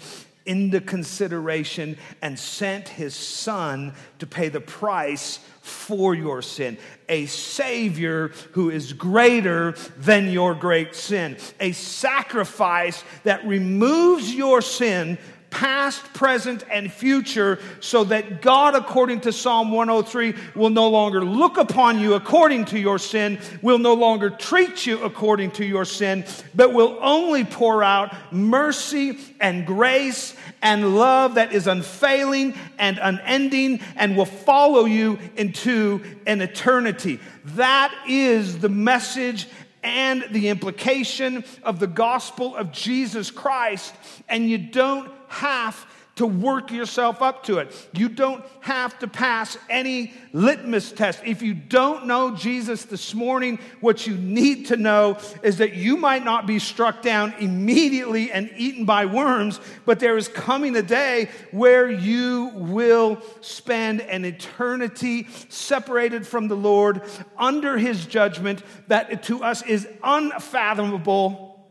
into 0.46 0.80
consideration 0.80 1.96
and 2.22 2.38
sent 2.38 2.88
his 2.88 3.14
son 3.14 3.94
to 4.18 4.26
pay 4.26 4.48
the 4.48 4.60
price 4.60 5.38
for 5.60 6.14
your 6.14 6.42
sin. 6.42 6.78
A 7.08 7.26
Savior 7.26 8.28
who 8.52 8.70
is 8.70 8.92
greater 8.92 9.72
than 9.98 10.30
your 10.30 10.54
great 10.54 10.94
sin. 10.94 11.36
A 11.60 11.72
sacrifice 11.72 13.04
that 13.24 13.46
removes 13.46 14.34
your 14.34 14.62
sin 14.62 15.18
past, 15.50 16.02
present, 16.14 16.64
and 16.70 16.92
future, 16.92 17.58
so 17.80 18.04
that 18.04 18.40
God, 18.40 18.74
according 18.74 19.20
to 19.22 19.32
Psalm 19.32 19.72
103, 19.72 20.34
will 20.54 20.70
no 20.70 20.88
longer 20.88 21.24
look 21.24 21.56
upon 21.56 21.98
you 22.00 22.14
according 22.14 22.66
to 22.66 22.78
your 22.78 22.98
sin, 22.98 23.38
will 23.60 23.78
no 23.78 23.94
longer 23.94 24.30
treat 24.30 24.86
you 24.86 25.02
according 25.02 25.50
to 25.52 25.64
your 25.64 25.84
sin, 25.84 26.24
but 26.54 26.72
will 26.72 26.96
only 27.00 27.44
pour 27.44 27.82
out 27.82 28.14
mercy 28.32 29.18
and 29.40 29.66
grace 29.66 30.34
and 30.62 30.96
love 30.96 31.34
that 31.34 31.52
is 31.52 31.66
unfailing 31.66 32.54
and 32.78 32.98
unending 33.02 33.80
and 33.96 34.16
will 34.16 34.26
follow 34.26 34.84
you 34.84 35.18
into 35.36 36.02
an 36.26 36.40
eternity. 36.40 37.18
That 37.44 37.94
is 38.06 38.58
the 38.58 38.68
message 38.68 39.48
and 39.82 40.26
the 40.30 40.48
implication 40.48 41.44
of 41.62 41.80
the 41.80 41.86
gospel 41.86 42.54
of 42.54 42.70
Jesus 42.70 43.30
Christ, 43.30 43.94
and 44.28 44.48
you 44.48 44.58
don't 44.58 45.10
have 45.30 45.86
to 46.16 46.26
work 46.26 46.70
yourself 46.70 47.22
up 47.22 47.44
to 47.44 47.58
it. 47.58 47.88
You 47.94 48.08
don't 48.08 48.44
have 48.60 48.98
to 48.98 49.08
pass 49.08 49.56
any 49.70 50.12
litmus 50.34 50.92
test. 50.92 51.20
If 51.24 51.40
you 51.40 51.54
don't 51.54 52.06
know 52.06 52.36
Jesus 52.36 52.84
this 52.84 53.14
morning, 53.14 53.58
what 53.80 54.06
you 54.06 54.16
need 54.16 54.66
to 54.66 54.76
know 54.76 55.18
is 55.42 55.58
that 55.58 55.74
you 55.74 55.96
might 55.96 56.24
not 56.24 56.46
be 56.46 56.58
struck 56.58 57.00
down 57.00 57.32
immediately 57.38 58.30
and 58.30 58.50
eaten 58.56 58.84
by 58.84 59.06
worms, 59.06 59.60
but 59.86 60.00
there 60.00 60.16
is 60.18 60.28
coming 60.28 60.76
a 60.76 60.82
day 60.82 61.30
where 61.52 61.88
you 61.88 62.50
will 62.54 63.22
spend 63.40 64.02
an 64.02 64.24
eternity 64.24 65.26
separated 65.48 66.26
from 66.26 66.48
the 66.48 66.56
Lord 66.56 67.02
under 67.38 67.78
his 67.78 68.04
judgment 68.04 68.62
that 68.88 69.22
to 69.22 69.44
us 69.44 69.62
is 69.62 69.88
unfathomable 70.02 71.66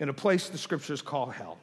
in 0.00 0.08
a 0.08 0.14
place 0.14 0.48
the 0.48 0.58
scriptures 0.58 1.00
call 1.00 1.26
hell 1.26 1.59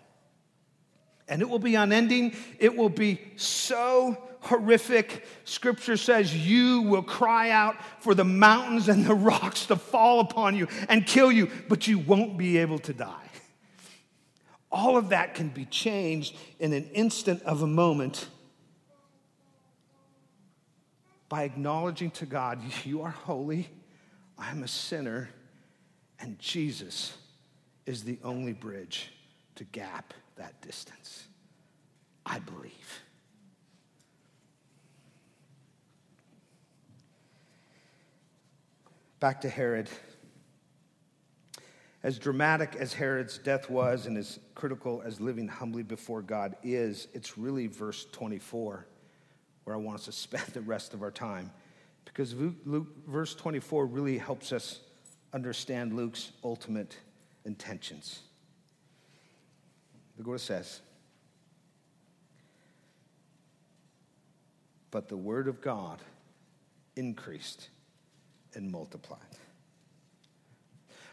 and 1.28 1.42
it 1.42 1.50
will 1.50 1.60
be 1.60 1.76
unending. 1.76 2.34
It 2.60 2.76
will 2.76 2.90
be 2.90 3.20
so 3.36 4.18
horrific. 4.42 5.26
Scripture 5.44 5.98
says 5.98 6.36
you 6.36 6.82
will 6.82 7.04
cry 7.04 7.50
out 7.50 7.76
for 8.00 8.16
the 8.16 8.24
mountains 8.24 8.88
and 8.88 9.06
the 9.06 9.16
rocks 9.16 9.66
to 9.68 9.76
fall 9.76 10.20
upon 10.20 10.56
you 10.56 10.68
and 10.90 11.06
kill 11.06 11.32
you, 11.32 11.50
but 11.68 11.88
you 11.88 12.00
won't 12.00 12.38
be 12.38 12.58
able 12.58 12.80
to 12.80 12.94
die. 12.94 13.24
All 14.72 14.98
of 14.98 15.10
that 15.10 15.34
can 15.34 15.50
be 15.50 15.66
changed 15.66 16.36
in 16.60 16.74
an 16.74 16.90
instant 16.94 17.42
of 17.44 17.62
a 17.62 17.68
moment 17.68 18.28
by 21.30 21.44
acknowledging 21.44 22.12
to 22.12 22.26
God, 22.26 22.60
You 22.86 23.02
are 23.02 23.12
holy, 23.12 23.70
I'm 24.38 24.64
a 24.64 24.68
sinner, 24.68 25.30
and 26.20 26.40
Jesus 26.40 27.18
is 27.86 28.04
the 28.04 28.18
only 28.24 28.54
bridge 28.54 29.12
to 29.56 29.64
gap 29.66 30.14
that 30.38 30.62
distance. 30.62 31.28
I 32.26 32.40
believe. 32.40 33.02
Back 39.20 39.42
to 39.42 39.50
Herod. 39.50 39.90
As 42.04 42.20
dramatic 42.20 42.76
as 42.76 42.94
Herod's 42.94 43.38
death 43.38 43.70
was 43.70 44.06
and 44.06 44.18
as 44.18 44.40
critical 44.54 45.02
as 45.04 45.20
living 45.20 45.48
humbly 45.48 45.84
before 45.84 46.22
God 46.22 46.56
is, 46.64 47.08
it's 47.14 47.38
really 47.38 47.68
verse 47.68 48.06
24 48.12 48.86
where 49.64 49.76
I 49.76 49.80
want 49.80 50.00
us 50.00 50.06
to 50.06 50.12
spend 50.12 50.46
the 50.54 50.62
rest 50.62 50.94
of 50.94 51.02
our 51.02 51.12
time. 51.12 51.52
Because 52.06 52.34
Luke, 52.34 52.88
verse 53.08 53.36
24 53.36 53.86
really 53.88 54.18
helps 54.18 54.54
us 54.54 54.80
understand 55.34 55.94
Luke's 55.94 56.32
ultimate 56.44 56.98
intentions. 57.44 58.22
Look 60.18 60.28
what 60.28 60.34
it 60.34 60.40
says. 60.40 60.82
But 64.90 65.10
the 65.10 65.18
word 65.18 65.48
of 65.48 65.62
God 65.62 66.00
increased 66.96 67.70
and 68.56 68.72
multiplied. 68.72 69.20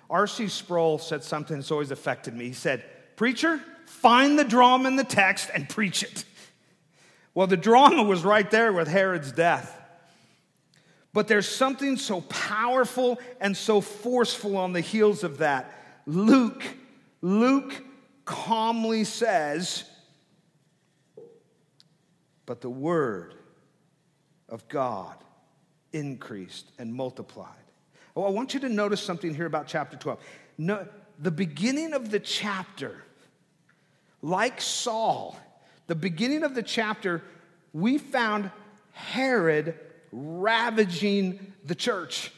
R.C. 0.08 0.48
Sproul 0.48 0.98
said 0.98 1.22
something 1.22 1.56
that's 1.56 1.70
always 1.70 1.90
affected 1.90 2.34
me. 2.34 2.46
He 2.46 2.52
said, 2.52 2.84
Preacher, 3.16 3.60
find 3.86 4.38
the 4.38 4.44
drama 4.44 4.88
in 4.88 4.96
the 4.96 5.04
text 5.04 5.50
and 5.54 5.68
preach 5.68 6.02
it. 6.02 6.24
Well, 7.34 7.46
the 7.46 7.56
drama 7.56 8.02
was 8.02 8.22
right 8.22 8.48
there 8.50 8.72
with 8.72 8.88
Herod's 8.88 9.32
death. 9.32 9.80
But 11.12 11.28
there's 11.28 11.48
something 11.48 11.96
so 11.96 12.20
powerful 12.22 13.18
and 13.40 13.56
so 13.56 13.80
forceful 13.80 14.56
on 14.56 14.72
the 14.72 14.80
heels 14.80 15.24
of 15.24 15.38
that. 15.38 15.72
Luke, 16.06 16.62
Luke 17.22 17.72
calmly 18.24 19.04
says, 19.04 19.84
But 22.46 22.60
the 22.60 22.70
word 22.70 23.34
of 24.48 24.68
God 24.68 25.16
increased 25.92 26.70
and 26.78 26.94
multiplied. 26.94 27.48
Oh, 28.16 28.24
I 28.24 28.30
want 28.30 28.54
you 28.54 28.60
to 28.60 28.68
notice 28.68 29.00
something 29.00 29.34
here 29.34 29.46
about 29.46 29.66
chapter 29.66 29.96
12. 29.96 30.20
No, 30.58 30.86
the 31.18 31.30
beginning 31.30 31.92
of 31.92 32.10
the 32.10 32.20
chapter 32.20 33.02
like 34.24 34.60
Saul, 34.60 35.38
the 35.86 35.94
beginning 35.94 36.44
of 36.44 36.54
the 36.54 36.62
chapter, 36.62 37.22
we 37.74 37.98
found 37.98 38.50
Herod 38.92 39.78
ravaging 40.12 41.52
the 41.64 41.74
church. 41.74 42.32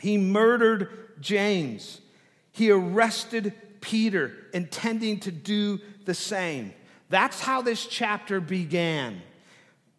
He 0.00 0.16
murdered 0.16 1.10
James. 1.20 2.00
He 2.52 2.70
arrested 2.70 3.52
Peter, 3.84 4.32
intending 4.54 5.20
to 5.20 5.30
do 5.30 5.78
the 6.06 6.14
same. 6.14 6.72
That's 7.10 7.38
how 7.38 7.60
this 7.60 7.86
chapter 7.86 8.40
began. 8.40 9.20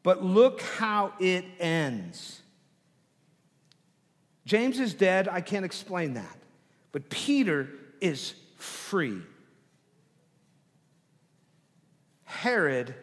But 0.01 0.23
look 0.23 0.61
how 0.61 1.13
it 1.19 1.45
ends. 1.59 2.41
James 4.43 4.79
is 4.79 4.95
dead. 4.95 5.27
I 5.27 5.39
can't 5.39 5.63
explain 5.63 6.15
that. 6.15 6.37
But 6.93 7.11
Peter 7.11 7.69
is 8.01 8.33
free. 8.57 9.21
Herod 12.23 12.95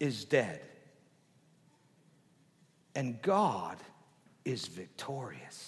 is 0.00 0.24
dead. 0.24 0.60
And 2.96 3.22
God 3.22 3.76
is 4.44 4.66
victorious. 4.66 5.67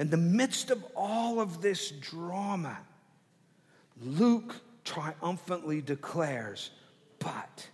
In 0.00 0.08
the 0.08 0.16
midst 0.16 0.70
of 0.70 0.82
all 0.96 1.40
of 1.40 1.60
this 1.60 1.90
drama, 1.90 2.78
Luke 4.00 4.56
triumphantly 4.82 5.82
declares, 5.82 6.70
but 7.18 7.68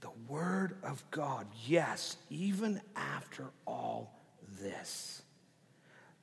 the 0.00 0.10
Word 0.26 0.76
of 0.82 1.08
God, 1.12 1.46
yes, 1.64 2.16
even 2.30 2.80
after 2.96 3.44
all 3.64 4.18
this, 4.60 5.22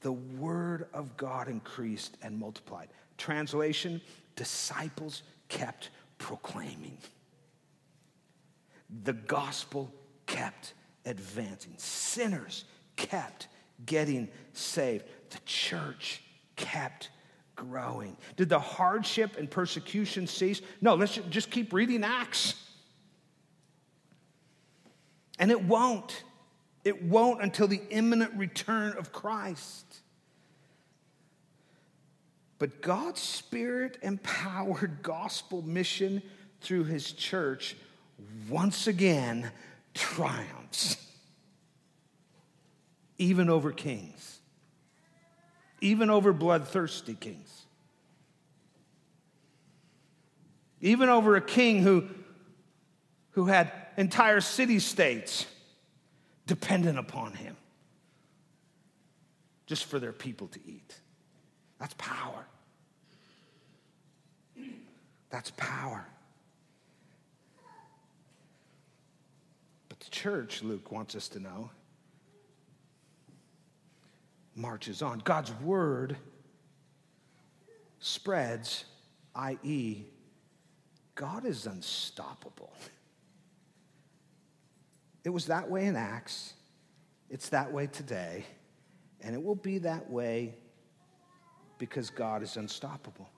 the 0.02 0.12
Word 0.12 0.88
of 0.94 1.16
God 1.16 1.48
increased 1.48 2.18
and 2.22 2.38
multiplied. 2.38 2.90
Translation 3.18 4.02
disciples 4.36 5.24
kept 5.48 5.90
proclaiming. 6.18 6.98
The 9.06 9.14
gospel 9.14 9.90
kept 10.26 10.74
advancing. 11.06 11.76
Sinners 11.78 12.66
kept 12.98 13.48
getting 13.86 14.30
saved. 14.54 15.06
The 15.30 15.40
church 15.46 16.22
kept 16.56 17.10
growing. 17.56 18.18
Did 18.36 18.50
the 18.50 18.60
hardship 18.60 19.38
and 19.38 19.50
persecution 19.50 20.28
cease? 20.28 20.62
No, 20.82 20.96
let's 20.96 21.16
just 21.30 21.52
keep 21.52 21.74
reading 21.74 22.04
Acts. 22.04 22.56
And 25.40 25.52
it 25.52 25.64
won't. 25.64 26.24
It 26.84 27.04
won't 27.04 27.42
until 27.42 27.68
the 27.68 27.82
imminent 27.90 28.34
return 28.36 28.98
of 28.98 29.12
Christ. 29.12 29.86
But 32.60 32.82
God's 32.82 33.22
spirit 33.22 33.98
empowered 34.02 35.00
gospel 35.02 35.62
mission 35.62 36.22
through 36.62 36.86
his 36.86 37.12
church 37.12 37.76
once 38.50 38.88
again 38.88 39.52
triumphs, 39.94 40.98
even 43.18 43.50
over 43.50 43.72
kings, 43.72 44.40
even 45.82 46.10
over 46.10 46.34
bloodthirsty 46.34 47.16
kings, 47.16 47.66
even 50.82 51.10
over 51.10 51.36
a 51.36 51.42
king 51.42 51.82
who, 51.82 52.08
who 53.32 53.46
had 53.46 53.72
entire 53.98 54.42
city 54.42 54.80
states 54.80 55.46
dependent 56.46 56.98
upon 57.00 57.34
him 57.34 57.56
just 59.66 59.86
for 59.86 60.00
their 60.00 60.12
people 60.12 60.48
to 60.48 60.60
eat. 60.68 61.00
That's 61.80 61.94
power. 61.98 62.46
That's 65.30 65.52
power. 65.58 66.06
But 69.90 70.00
the 70.00 70.10
church, 70.10 70.62
Luke 70.62 70.92
wants 70.92 71.16
us 71.16 71.28
to 71.30 71.40
know, 71.40 71.72
marches 74.56 75.02
on. 75.02 75.20
God's 75.20 75.52
word 75.62 76.18
spreads, 78.00 78.86
i.e., 79.36 80.06
God 81.16 81.46
is 81.46 81.68
unstoppable. 81.68 82.74
It 85.24 85.30
was 85.30 85.46
that 85.46 85.70
way 85.70 85.86
in 85.86 85.96
Acts, 85.96 86.54
it's 87.30 87.50
that 87.50 87.72
way 87.72 87.88
today, 87.88 88.46
and 89.22 89.36
it 89.36 89.42
will 89.42 89.56
be 89.56 89.78
that 89.80 90.10
way 90.10 90.56
because 91.78 92.10
God 92.10 92.44
is 92.44 92.58
unstoppable. 92.58 93.30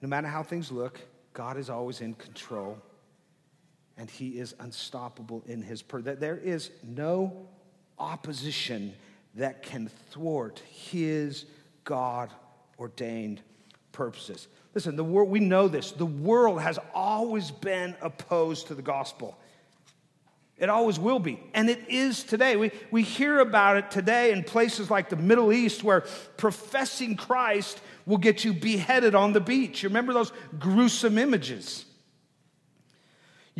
No 0.00 0.08
matter 0.08 0.28
how 0.28 0.42
things 0.42 0.72
look, 0.72 1.00
God 1.34 1.58
is 1.58 1.68
always 1.68 2.00
in 2.00 2.14
control 2.14 2.78
and 4.00 4.08
he 4.08 4.38
is 4.38 4.54
unstoppable 4.60 5.42
in 5.46 5.60
his 5.60 5.82
per 5.82 6.00
there 6.00 6.38
is 6.38 6.70
no 6.82 7.48
opposition 8.00 8.94
that 9.36 9.62
can 9.62 9.90
thwart 10.10 10.60
his 10.70 11.44
God 11.84 12.30
ordained 12.78 13.40
purposes. 13.92 14.48
Listen, 14.74 14.96
the 14.96 15.04
world 15.04 15.28
we 15.28 15.40
know 15.40 15.68
this. 15.68 15.92
The 15.92 16.06
world 16.06 16.60
has 16.60 16.78
always 16.94 17.50
been 17.50 17.94
opposed 18.00 18.68
to 18.68 18.74
the 18.74 18.82
gospel. 18.82 19.38
It 20.58 20.68
always 20.68 20.98
will 20.98 21.18
be. 21.18 21.40
And 21.54 21.70
it 21.70 21.88
is 21.88 22.22
today. 22.22 22.56
We, 22.56 22.70
we 22.90 23.02
hear 23.02 23.40
about 23.40 23.78
it 23.78 23.90
today 23.90 24.30
in 24.30 24.44
places 24.44 24.90
like 24.90 25.08
the 25.08 25.16
Middle 25.16 25.52
East 25.52 25.82
where 25.82 26.02
professing 26.36 27.16
Christ 27.16 27.80
will 28.04 28.18
get 28.18 28.44
you 28.44 28.52
beheaded 28.52 29.14
on 29.14 29.32
the 29.32 29.40
beach. 29.40 29.82
You 29.82 29.88
remember 29.88 30.12
those 30.12 30.32
gruesome 30.58 31.16
images? 31.16 31.86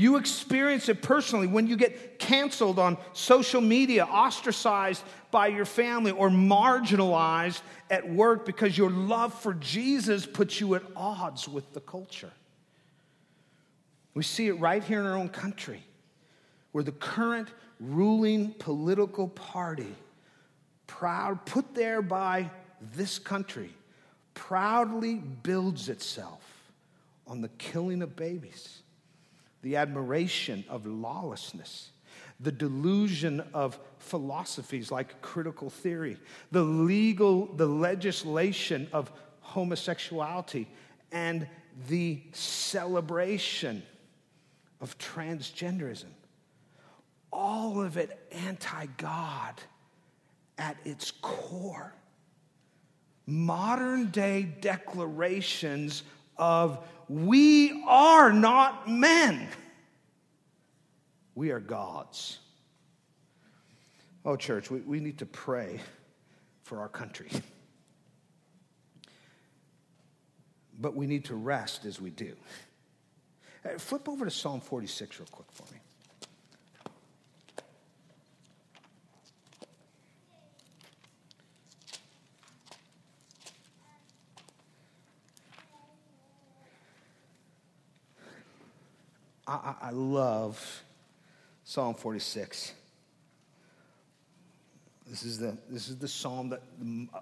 You 0.01 0.17
experience 0.17 0.89
it 0.89 1.03
personally 1.03 1.47
when 1.47 1.67
you 1.67 1.77
get 1.77 2.19
canceled 2.19 2.79
on 2.79 2.97
social 3.13 3.61
media, 3.61 4.07
ostracized 4.07 5.03
by 5.31 5.49
your 5.49 5.67
family, 5.67 6.11
or 6.11 6.31
marginalized 6.31 7.61
at 7.91 8.09
work 8.09 8.47
because 8.47 8.79
your 8.79 8.89
love 8.89 9.35
for 9.35 9.53
Jesus 9.53 10.25
puts 10.25 10.59
you 10.59 10.75
at 10.75 10.83
odds 10.97 11.47
with 11.47 11.75
the 11.75 11.83
culture. 11.83 12.33
We 14.15 14.23
see 14.23 14.47
it 14.47 14.55
right 14.55 14.83
here 14.83 15.01
in 15.01 15.07
our 15.07 15.19
own 15.19 15.29
country 15.29 15.83
where 16.73 16.83
the 16.83 16.93
current 16.93 17.51
ruling 17.79 18.55
political 18.55 19.29
party, 19.29 19.95
proud, 20.87 21.45
put 21.45 21.75
there 21.75 22.01
by 22.01 22.51
this 22.95 23.19
country, 23.19 23.75
proudly 24.33 25.17
builds 25.17 25.91
itself 25.91 26.73
on 27.27 27.43
the 27.43 27.51
killing 27.59 28.01
of 28.01 28.17
babies, 28.17 28.80
the 29.63 29.77
admiration 29.77 30.65
of 30.69 30.87
lawlessness, 30.87 31.91
the 32.41 32.53
delusion 32.53 33.41
of 33.53 33.79
philosophies 33.99 34.91
like 34.91 35.21
critical 35.23 35.71
theory, 35.71 36.17
the 36.51 36.63
legal, 36.63 37.47
the 37.47 37.67
legislation 37.67 38.89
of 38.93 39.11
homosexuality, 39.41 40.67
and 41.13 41.47
the 41.89 42.21
celebration 42.33 43.83
of 44.81 44.97
transgenderism 44.99 46.09
all 47.33 47.81
of 47.81 47.97
it 47.97 48.19
anti 48.33 48.87
God 48.97 49.55
at 50.59 50.77
its 50.85 51.11
core. 51.11 51.95
Modern 53.27 54.11
day 54.11 54.43
declarations 54.61 56.03
of 56.41 56.85
we 57.09 57.85
are 57.87 58.33
not 58.33 58.91
men, 58.91 59.47
we 61.35 61.51
are 61.51 61.61
gods. 61.61 62.39
Oh, 64.25 64.37
church, 64.37 64.71
we, 64.71 64.81
we 64.81 65.01
need 65.01 65.19
to 65.19 65.27
pray 65.27 65.81
for 66.63 66.81
our 66.81 66.89
country. 66.89 67.29
But 70.79 70.95
we 70.95 71.07
need 71.07 71.27
to 71.27 71.35
rest 71.35 71.85
as 71.85 72.01
we 72.01 72.11
do. 72.11 72.35
Flip 73.79 74.09
over 74.09 74.25
to 74.25 74.31
Psalm 74.31 74.61
46 74.61 75.21
real 75.21 75.29
quick 75.31 75.49
for 75.53 75.65
me. 75.73 75.80
I, 89.51 89.75
I 89.83 89.91
love 89.91 90.85
Psalm 91.65 91.95
46. 91.95 92.73
This 95.09 95.25
is 95.25 95.39
the, 95.39 95.59
this 95.69 95.89
is 95.89 95.99
the 95.99 96.07
psalm 96.07 96.51
that 96.51 96.63
uh, 97.13 97.19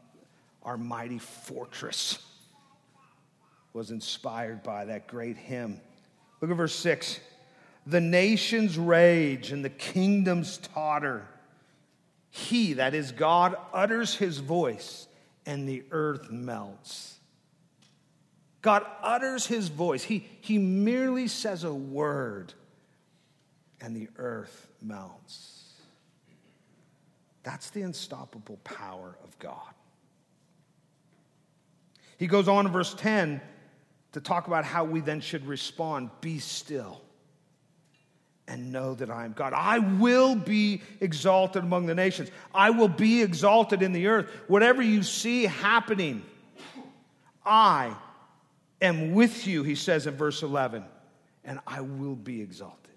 our 0.62 0.76
mighty 0.76 1.18
fortress 1.18 2.18
was 3.72 3.91
inspired 3.91 4.62
by, 4.62 4.85
that 4.85 5.07
great 5.07 5.39
hymn. 5.39 5.81
Look 6.41 6.51
at 6.51 6.57
verse 6.57 6.74
6. 6.74 7.18
The 7.87 8.01
nations 8.01 8.76
rage 8.76 9.51
and 9.51 9.64
the 9.64 9.70
kingdoms 9.70 10.59
totter. 10.59 11.26
He, 12.31 12.74
that 12.74 12.95
is 12.95 13.11
God, 13.11 13.57
utters 13.72 14.14
his 14.14 14.39
voice, 14.39 15.09
and 15.47 15.66
the 15.66 15.83
earth 15.91 16.31
melts. 16.31 17.18
God 18.69 18.85
utters 19.03 19.47
his 19.47 19.69
voice. 19.69 20.03
He, 20.03 20.29
he 20.43 20.59
merely 20.59 21.27
says 21.27 21.64
a 21.64 21.73
word, 21.73 22.53
and 23.81 23.97
the 23.97 24.11
earth 24.19 24.69
melts. 24.83 25.73
That's 27.45 27.71
the 27.71 27.81
unstoppable 27.81 28.59
power 28.64 29.16
of 29.25 29.39
God. 29.39 29.73
He 32.19 32.27
goes 32.27 32.47
on 32.47 32.66
in 32.66 32.73
verse 32.73 32.93
10 32.93 33.41
to 34.12 34.21
talk 34.21 34.49
about 34.49 34.66
how 34.66 34.85
we 34.85 35.01
then 35.01 35.23
should 35.23 35.47
respond 35.47 36.11
Be 36.21 36.39
still 36.39 37.01
and 38.49 38.71
know 38.71 38.93
that 38.97 39.09
I 39.09 39.25
am 39.25 39.33
God. 39.33 39.55
I 39.55 39.79
will 39.79 40.35
be 40.35 40.83
exalted 41.01 41.62
among 41.62 41.87
the 41.87 41.95
nations, 41.95 42.31
I 42.55 42.69
will 42.69 42.89
be 42.89 43.23
exalted 43.23 43.81
in 43.81 43.93
the 43.93 44.09
earth. 44.09 44.31
Whatever 44.47 44.83
you 44.83 45.03
see 45.03 45.45
happening, 45.45 46.23
I 47.47 47.97
am 48.81 49.12
with 49.12 49.47
you, 49.47 49.62
he 49.62 49.74
says 49.74 50.07
in 50.07 50.14
verse 50.16 50.43
11, 50.43 50.85
and 51.45 51.61
I 51.66 51.81
will 51.81 52.16
be 52.16 52.41
exalted. 52.41 52.95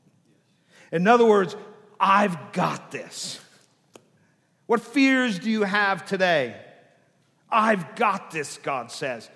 In 0.92 1.08
other 1.08 1.26
words, 1.26 1.56
I've 2.00 2.52
got 2.52 2.92
this. 2.92 3.40
What 4.66 4.82
fears 4.82 5.40
do 5.40 5.50
you 5.50 5.64
have 5.64 6.06
today? 6.06 6.56
I've 7.50 7.96
got 7.96 8.32
this, 8.32 8.58
God 8.58 8.92
says. 8.92 9.30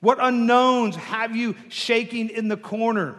What 0.00 0.18
unknowns 0.20 0.96
have 0.96 1.36
you 1.36 1.54
shaking 1.68 2.28
in 2.28 2.48
the 2.48 2.56
corner? 2.56 3.16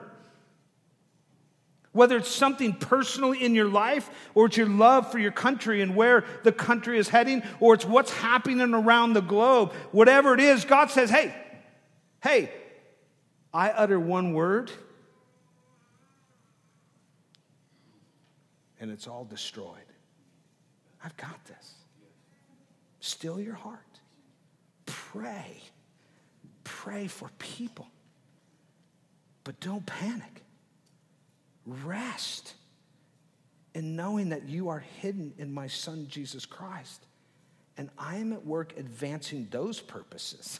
Whether 1.93 2.17
it's 2.17 2.29
something 2.29 2.73
personal 2.73 3.33
in 3.33 3.53
your 3.53 3.67
life, 3.67 4.09
or 4.33 4.45
it's 4.45 4.57
your 4.57 4.67
love 4.67 5.11
for 5.11 5.19
your 5.19 5.31
country 5.31 5.81
and 5.81 5.95
where 5.95 6.23
the 6.43 6.51
country 6.51 6.97
is 6.97 7.09
heading, 7.09 7.43
or 7.59 7.73
it's 7.73 7.85
what's 7.85 8.11
happening 8.11 8.73
around 8.73 9.13
the 9.13 9.21
globe, 9.21 9.73
whatever 9.91 10.33
it 10.33 10.39
is, 10.39 10.63
God 10.65 10.89
says, 10.89 11.09
hey, 11.09 11.35
hey, 12.23 12.51
I 13.53 13.69
utter 13.69 13.99
one 13.99 14.33
word 14.33 14.71
and 18.81 18.89
it's 18.89 19.07
all 19.07 19.23
destroyed. 19.23 19.77
I've 21.05 21.15
got 21.15 21.43
this. 21.45 21.75
Still 22.99 23.39
your 23.39 23.55
heart. 23.55 23.99
Pray. 24.85 25.61
Pray 26.63 27.07
for 27.07 27.29
people. 27.37 27.87
But 29.43 29.59
don't 29.59 29.85
panic. 29.85 30.43
Rest 31.65 32.55
in 33.73 33.95
knowing 33.95 34.29
that 34.29 34.49
you 34.49 34.69
are 34.69 34.79
hidden 34.79 35.33
in 35.37 35.53
my 35.53 35.67
Son, 35.67 36.07
Jesus 36.09 36.45
Christ. 36.45 37.05
And 37.77 37.89
I 37.97 38.17
am 38.17 38.33
at 38.33 38.45
work 38.45 38.73
advancing 38.77 39.47
those 39.51 39.79
purposes. 39.79 40.59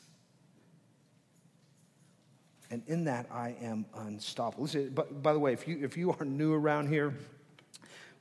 And 2.72 2.82
in 2.88 3.03
that, 3.03 3.28
I 3.30 3.55
am 3.61 3.86
unstoppable. 3.93 4.63
Listen, 4.63 4.91
but 4.95 5.22
by 5.22 5.34
the 5.34 5.39
way, 5.39 5.51
if 5.51 5.67
you, 5.67 5.80
if 5.84 5.97
you 5.97 6.13
are 6.13 6.26
new 6.26 6.53
around 6.53 6.88
here, 6.88 7.13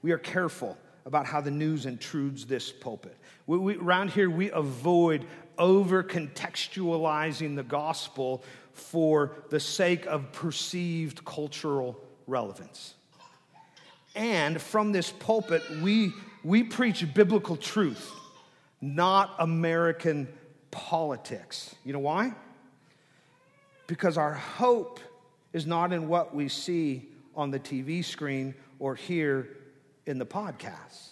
we 0.03 0.11
are 0.11 0.19
careful 0.19 0.77
about 1.07 1.25
how 1.25 1.41
the 1.41 1.53
news 1.53 1.87
intrudes 1.87 2.47
this 2.47 2.73
pulpit. 2.73 3.17
We, 3.47 3.59
we, 3.59 3.77
around 3.77 4.11
here, 4.11 4.29
we 4.29 4.51
avoid 4.51 5.25
over 5.57 6.03
contextualizing 6.03 7.55
the 7.55 7.63
gospel 7.63 8.43
for 8.73 9.37
the 9.51 9.61
sake 9.61 10.05
of 10.07 10.33
perceived 10.33 11.25
cultural 11.25 12.01
relevance. 12.27 12.95
And 14.17 14.61
from 14.61 14.91
this 14.91 15.13
pulpit, 15.13 15.63
we, 15.81 16.13
we 16.43 16.65
preach 16.65 17.07
biblical 17.15 17.57
truth, 17.57 18.11
not 18.81 19.33
American 19.39 20.27
politics. 20.73 21.75
You 21.85 21.93
know 21.93 22.01
why? 22.01 22.33
Because 23.91 24.17
our 24.17 24.35
hope 24.35 25.01
is 25.53 25.67
not 25.67 25.93
in 25.93 26.07
what 26.07 26.33
we 26.33 26.47
see 26.47 27.09
on 27.35 27.51
the 27.51 27.59
TV 27.59 28.05
screen 28.05 28.55
or 28.79 28.95
hear 28.95 29.49
in 30.07 30.17
the 30.17 30.25
podcast. 30.25 31.09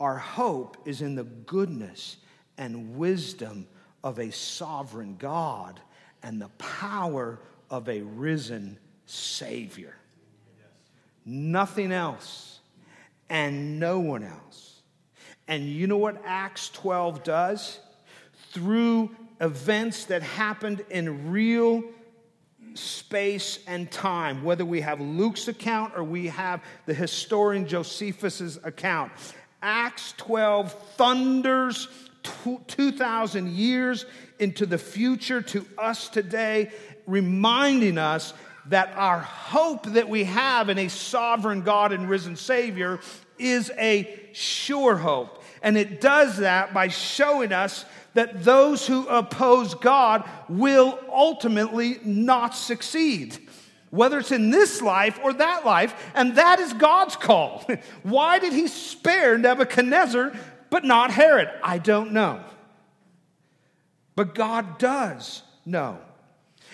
Our 0.00 0.16
hope 0.16 0.76
is 0.84 1.00
in 1.00 1.14
the 1.14 1.22
goodness 1.22 2.16
and 2.58 2.96
wisdom 2.96 3.68
of 4.02 4.18
a 4.18 4.32
sovereign 4.32 5.14
God 5.16 5.78
and 6.24 6.42
the 6.42 6.48
power 6.58 7.38
of 7.70 7.88
a 7.88 8.00
risen 8.00 8.76
Savior. 9.06 9.94
Nothing 11.24 11.92
else 11.92 12.58
and 13.30 13.78
no 13.78 14.00
one 14.00 14.24
else. 14.24 14.82
And 15.46 15.68
you 15.68 15.86
know 15.86 15.98
what 15.98 16.20
Acts 16.24 16.68
12 16.70 17.22
does? 17.22 17.78
Through 18.50 19.14
events 19.40 20.06
that 20.06 20.22
happened 20.22 20.84
in 20.90 21.30
real 21.30 21.82
space 22.74 23.60
and 23.66 23.90
time, 23.90 24.42
whether 24.42 24.64
we 24.64 24.80
have 24.80 25.00
Luke's 25.00 25.48
account 25.48 25.92
or 25.96 26.02
we 26.02 26.26
have 26.28 26.62
the 26.86 26.94
historian 26.94 27.66
Josephus's 27.66 28.58
account. 28.64 29.12
Acts 29.62 30.12
12 30.18 30.72
thunders 30.96 31.88
2,000 32.66 33.50
years 33.50 34.06
into 34.38 34.66
the 34.66 34.78
future 34.78 35.42
to 35.42 35.66
us 35.78 36.08
today, 36.08 36.72
reminding 37.06 37.98
us 37.98 38.34
that 38.66 38.92
our 38.96 39.20
hope 39.20 39.84
that 39.92 40.08
we 40.08 40.24
have 40.24 40.70
in 40.70 40.78
a 40.78 40.88
sovereign 40.88 41.60
God 41.62 41.92
and 41.92 42.08
risen 42.08 42.36
Savior 42.36 42.98
is 43.38 43.70
a 43.78 44.28
sure 44.32 44.96
hope. 44.96 45.42
And 45.62 45.76
it 45.76 46.00
does 46.00 46.38
that 46.38 46.72
by 46.72 46.88
showing 46.88 47.52
us 47.52 47.84
that 48.14 48.44
those 48.44 48.86
who 48.86 49.06
oppose 49.08 49.74
God 49.74 50.28
will 50.48 50.98
ultimately 51.12 51.98
not 52.04 52.54
succeed, 52.54 53.36
whether 53.90 54.18
it's 54.18 54.32
in 54.32 54.50
this 54.50 54.80
life 54.80 55.18
or 55.22 55.32
that 55.34 55.64
life, 55.64 56.10
and 56.14 56.36
that 56.36 56.60
is 56.60 56.72
God's 56.72 57.16
call. 57.16 57.64
Why 58.02 58.38
did 58.38 58.52
he 58.52 58.66
spare 58.68 59.36
Nebuchadnezzar 59.36 60.32
but 60.70 60.84
not 60.84 61.10
Herod? 61.10 61.50
I 61.62 61.78
don't 61.78 62.12
know. 62.12 62.42
But 64.16 64.34
God 64.34 64.78
does 64.78 65.42
know. 65.66 65.98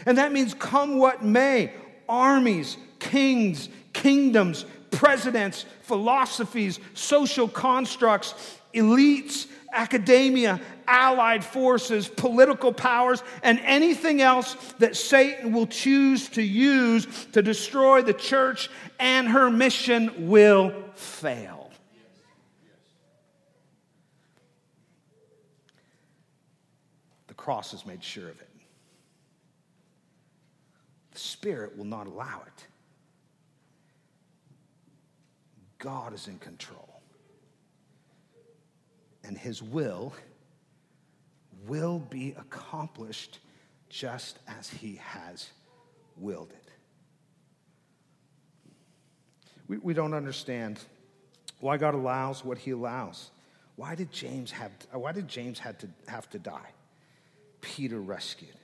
And 0.06 0.18
that 0.18 0.32
means, 0.32 0.54
come 0.54 0.98
what 0.98 1.24
may, 1.24 1.72
armies, 2.08 2.76
kings, 2.98 3.68
kingdoms, 3.92 4.64
presidents, 4.90 5.64
philosophies, 5.82 6.80
social 6.94 7.48
constructs, 7.48 8.34
elites, 8.74 9.46
academia, 9.72 10.60
allied 10.90 11.44
forces, 11.44 12.08
political 12.08 12.72
powers, 12.72 13.22
and 13.42 13.60
anything 13.60 14.20
else 14.20 14.54
that 14.78 14.96
Satan 14.96 15.52
will 15.52 15.66
choose 15.66 16.28
to 16.30 16.42
use 16.42 17.06
to 17.32 17.42
destroy 17.42 18.02
the 18.02 18.12
church 18.12 18.68
and 18.98 19.28
her 19.28 19.48
mission 19.48 20.28
will 20.28 20.74
fail. 20.94 21.70
The 27.28 27.34
cross 27.34 27.70
has 27.70 27.86
made 27.86 28.02
sure 28.02 28.28
of 28.28 28.40
it. 28.40 28.48
The 31.12 31.18
Spirit 31.18 31.78
will 31.78 31.84
not 31.84 32.06
allow 32.06 32.42
it. 32.46 32.66
God 35.78 36.12
is 36.12 36.28
in 36.28 36.38
control 36.38 36.90
and 39.24 39.38
his 39.38 39.62
will 39.62 40.12
will 41.66 41.98
be 41.98 42.34
accomplished 42.38 43.38
just 43.88 44.38
as 44.46 44.68
he 44.68 44.96
has 45.02 45.50
willed 46.16 46.50
it. 46.50 46.70
We, 49.68 49.78
we 49.78 49.94
don't 49.94 50.14
understand 50.14 50.80
why 51.60 51.76
God 51.76 51.94
allows 51.94 52.44
what 52.44 52.58
he 52.58 52.70
allows. 52.70 53.30
Why 53.76 53.94
did 53.94 54.12
James 54.12 54.50
have, 54.50 54.72
why 54.92 55.12
did 55.12 55.28
James 55.28 55.58
have 55.60 55.78
to, 55.78 55.88
have 56.08 56.28
to 56.30 56.38
die? 56.38 56.70
Peter 57.60 58.00
rescued. 58.00 58.54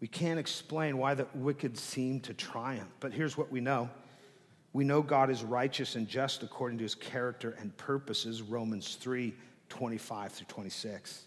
We 0.00 0.08
can't 0.08 0.38
explain 0.38 0.98
why 0.98 1.14
the 1.14 1.26
wicked 1.34 1.78
seem 1.78 2.20
to 2.20 2.34
triumph, 2.34 2.90
but 3.00 3.12
here's 3.12 3.36
what 3.36 3.50
we 3.50 3.60
know. 3.60 3.88
We 4.72 4.84
know 4.84 5.02
God 5.02 5.30
is 5.30 5.42
righteous 5.44 5.94
and 5.94 6.08
just 6.08 6.42
according 6.42 6.78
to 6.78 6.82
his 6.82 6.94
character 6.94 7.56
and 7.60 7.74
purposes, 7.76 8.42
Romans 8.42 8.96
3 8.96 9.32
25 9.70 10.32
through 10.32 10.46
26. 10.48 11.22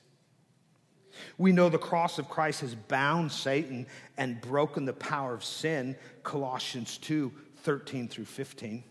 We 1.37 1.51
know 1.51 1.69
the 1.69 1.77
cross 1.77 2.19
of 2.19 2.29
Christ 2.29 2.61
has 2.61 2.75
bound 2.75 3.31
Satan 3.31 3.87
and 4.17 4.41
broken 4.41 4.85
the 4.85 4.93
power 4.93 5.33
of 5.33 5.43
sin, 5.43 5.95
Colossians 6.23 6.97
2 6.97 7.31
13 7.57 8.07
through 8.07 8.25
15. 8.25 8.83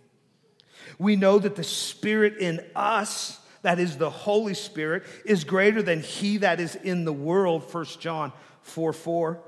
We 0.99 1.17
know 1.17 1.39
that 1.39 1.57
the 1.57 1.65
Spirit 1.65 2.37
in 2.39 2.65
us, 2.75 3.41
that 3.63 3.79
is 3.79 3.97
the 3.97 4.11
Holy 4.11 4.55
Spirit, 4.55 5.05
is 5.25 5.45
greater 5.45 5.83
than 5.83 6.03
he 6.03 6.39
that 6.39 6.61
is 6.61 6.75
in 6.77 7.05
the 7.05 7.13
world, 7.13 7.63
1 7.73 7.85
John 8.01 8.33
4 8.63 8.93
4. 8.93 9.41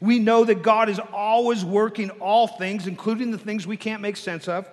We 0.00 0.18
know 0.18 0.44
that 0.44 0.62
God 0.62 0.88
is 0.88 1.00
always 1.12 1.64
working 1.64 2.10
all 2.10 2.46
things, 2.46 2.86
including 2.86 3.30
the 3.30 3.38
things 3.38 3.66
we 3.66 3.76
can't 3.76 4.02
make 4.02 4.16
sense 4.16 4.48
of, 4.48 4.68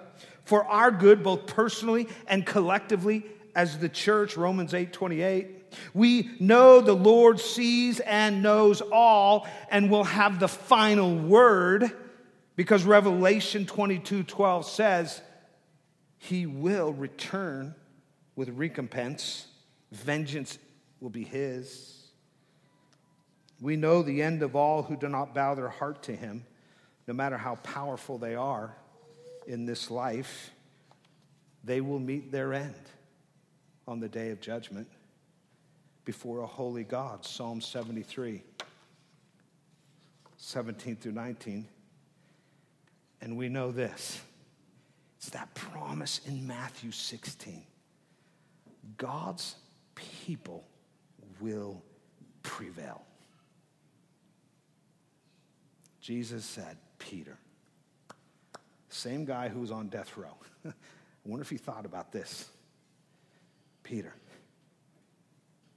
for 0.45 0.66
our 0.66 0.91
good, 0.91 1.24
both 1.24 1.47
personally 1.47 2.07
and 2.28 2.45
collectively 2.45 3.26
as 3.55 3.80
the 3.80 3.89
church, 3.89 4.38
Romans 4.38 4.74
8 4.74 4.93
28. 4.93 5.61
We 5.94 6.30
know 6.40 6.82
the 6.82 6.94
Lord 6.94 7.40
sees 7.40 8.00
and 8.00 8.44
knows 8.44 8.82
all 8.82 9.48
and 9.70 9.90
will 9.90 10.04
have 10.04 10.40
the 10.40 10.48
final 10.48 11.16
word 11.18 11.92
because 12.56 12.84
Revelation 12.84 13.66
22 13.66 14.24
12 14.24 14.66
says, 14.66 15.22
He 16.18 16.46
will 16.46 16.94
return 16.94 17.76
with 18.36 18.50
recompense, 18.50 19.48
vengeance 19.92 20.58
will 21.00 21.10
be 21.10 21.24
His. 21.24 21.98
We 23.60 23.76
know 23.76 24.02
the 24.02 24.22
end 24.22 24.42
of 24.42 24.56
all 24.56 24.84
who 24.84 24.96
do 24.96 25.08
not 25.08 25.36
bow 25.36 25.56
their 25.56 25.70
heart 25.70 26.04
to 26.04 26.16
Him, 26.16 26.46
no 27.08 27.14
matter 27.14 27.38
how 27.38 27.56
powerful 27.56 28.18
they 28.18 28.36
are 28.36 28.76
in 29.48 29.66
this 29.66 29.92
life, 29.92 30.52
they 31.64 31.82
will 31.82 32.00
meet 32.00 32.32
their 32.32 32.54
end 32.54 32.76
on 33.88 34.00
the 34.00 34.10
day 34.10 34.30
of 34.32 34.40
judgment 34.42 34.88
before 36.06 36.41
a 36.41 36.47
holy 36.47 36.84
God. 36.84 37.26
Psalm 37.26 37.62
73, 37.62 38.43
17 40.38 40.95
through 40.95 41.12
19. 41.12 41.68
And 43.22 43.38
we 43.38 43.49
know 43.49 43.72
this 43.72 44.22
it's 45.18 45.30
that 45.30 45.54
promise 45.54 46.22
in 46.26 46.47
Matthew 46.47 46.91
16. 46.91 47.64
God's 48.97 49.56
people 49.93 50.66
will 51.39 51.84
prevail. 52.41 53.04
Jesus 56.02 56.43
said, 56.43 56.78
Peter, 56.97 57.38
same 58.89 59.26
guy 59.26 59.47
who's 59.47 59.70
on 59.70 59.88
death 59.89 60.18
row. 60.18 60.36
I 60.66 60.72
wonder 61.24 61.43
if 61.43 61.49
he 61.52 61.58
thought 61.58 61.86
about 61.86 62.12
this. 62.12 62.49
Peter, 63.84 64.16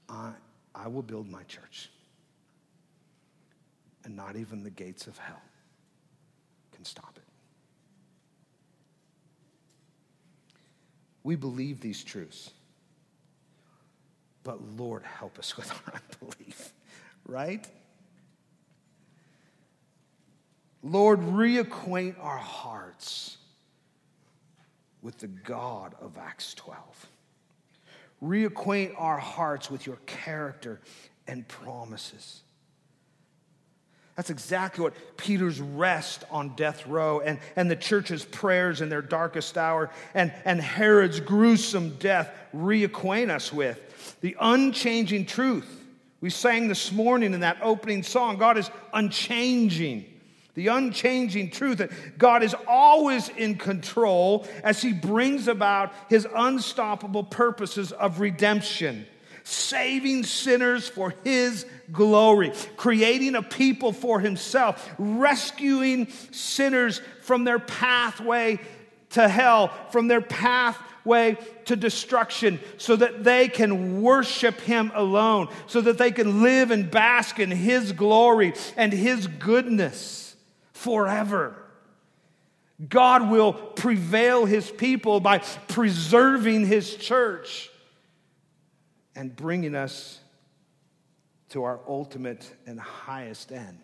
I, 0.08 0.32
I 0.74 0.88
will 0.88 1.02
build 1.02 1.30
my 1.30 1.42
church, 1.44 1.90
and 4.04 4.16
not 4.16 4.36
even 4.36 4.62
the 4.62 4.70
gates 4.70 5.06
of 5.06 5.16
hell 5.18 5.42
can 6.74 6.84
stop 6.84 7.14
it. 7.16 7.22
We 11.22 11.36
believe 11.36 11.80
these 11.80 12.04
truths, 12.04 12.50
but 14.42 14.60
Lord, 14.76 15.02
help 15.02 15.38
us 15.38 15.56
with 15.56 15.70
our 15.70 15.94
unbelief, 15.94 16.72
right? 17.26 17.66
Lord, 20.82 21.20
reacquaint 21.20 22.16
our 22.20 22.36
hearts 22.36 23.38
with 25.00 25.18
the 25.18 25.28
God 25.28 25.94
of 26.00 26.18
Acts 26.18 26.52
12 26.54 27.08
reacquaint 28.24 28.94
our 28.96 29.18
hearts 29.18 29.70
with 29.70 29.86
your 29.86 29.96
character 30.06 30.80
and 31.26 31.46
promises. 31.46 32.40
That's 34.16 34.30
exactly 34.30 34.84
what 34.84 35.16
Peter's 35.16 35.60
rest 35.60 36.22
on 36.30 36.54
death 36.54 36.86
row 36.86 37.20
and, 37.20 37.40
and 37.56 37.68
the 37.68 37.76
church's 37.76 38.24
prayers 38.24 38.80
in 38.80 38.88
their 38.88 39.02
darkest 39.02 39.58
hour 39.58 39.90
and, 40.14 40.32
and 40.44 40.60
Herod's 40.60 41.18
gruesome 41.18 41.96
death 41.96 42.30
reacquaint 42.54 43.30
us 43.30 43.52
with. 43.52 44.18
The 44.20 44.36
unchanging 44.38 45.26
truth. 45.26 45.82
We 46.20 46.30
sang 46.30 46.68
this 46.68 46.92
morning 46.92 47.34
in 47.34 47.40
that 47.40 47.58
opening 47.60 48.04
song 48.04 48.38
God 48.38 48.56
is 48.56 48.70
unchanging. 48.92 50.06
The 50.54 50.68
unchanging 50.68 51.50
truth 51.50 51.78
that 51.78 52.16
God 52.16 52.44
is 52.44 52.54
always 52.68 53.28
in 53.28 53.56
control 53.56 54.46
as 54.62 54.80
He 54.80 54.92
brings 54.92 55.48
about 55.48 55.92
His 56.08 56.26
unstoppable 56.32 57.24
purposes 57.24 57.90
of 57.90 58.20
redemption, 58.20 59.04
saving 59.42 60.22
sinners 60.22 60.88
for 60.88 61.12
His 61.24 61.66
glory, 61.90 62.52
creating 62.76 63.34
a 63.34 63.42
people 63.42 63.92
for 63.92 64.20
Himself, 64.20 64.94
rescuing 64.96 66.08
sinners 66.30 67.00
from 67.22 67.42
their 67.42 67.58
pathway 67.58 68.60
to 69.10 69.28
hell, 69.28 69.72
from 69.90 70.06
their 70.06 70.20
pathway 70.20 71.36
to 71.64 71.74
destruction, 71.74 72.60
so 72.76 72.94
that 72.94 73.24
they 73.24 73.48
can 73.48 74.02
worship 74.02 74.60
Him 74.60 74.92
alone, 74.94 75.48
so 75.66 75.80
that 75.80 75.98
they 75.98 76.12
can 76.12 76.44
live 76.44 76.70
and 76.70 76.88
bask 76.88 77.40
in 77.40 77.50
His 77.50 77.90
glory 77.90 78.54
and 78.76 78.92
His 78.92 79.26
goodness 79.26 80.23
forever. 80.74 81.56
God 82.88 83.30
will 83.30 83.52
prevail 83.52 84.44
his 84.44 84.70
people 84.70 85.20
by 85.20 85.38
preserving 85.38 86.66
his 86.66 86.96
church 86.96 87.70
and 89.14 89.34
bringing 89.34 89.74
us 89.74 90.20
to 91.50 91.62
our 91.62 91.80
ultimate 91.86 92.52
and 92.66 92.80
highest 92.80 93.52
end 93.52 93.78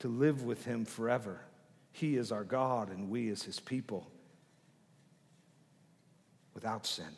to 0.00 0.08
live 0.08 0.44
with 0.44 0.64
him 0.64 0.84
forever. 0.84 1.40
He 1.92 2.16
is 2.16 2.30
our 2.30 2.44
God 2.44 2.90
and 2.90 3.08
we 3.08 3.30
as 3.30 3.42
his 3.42 3.58
people 3.58 4.06
without 6.54 6.86
sin, 6.86 7.16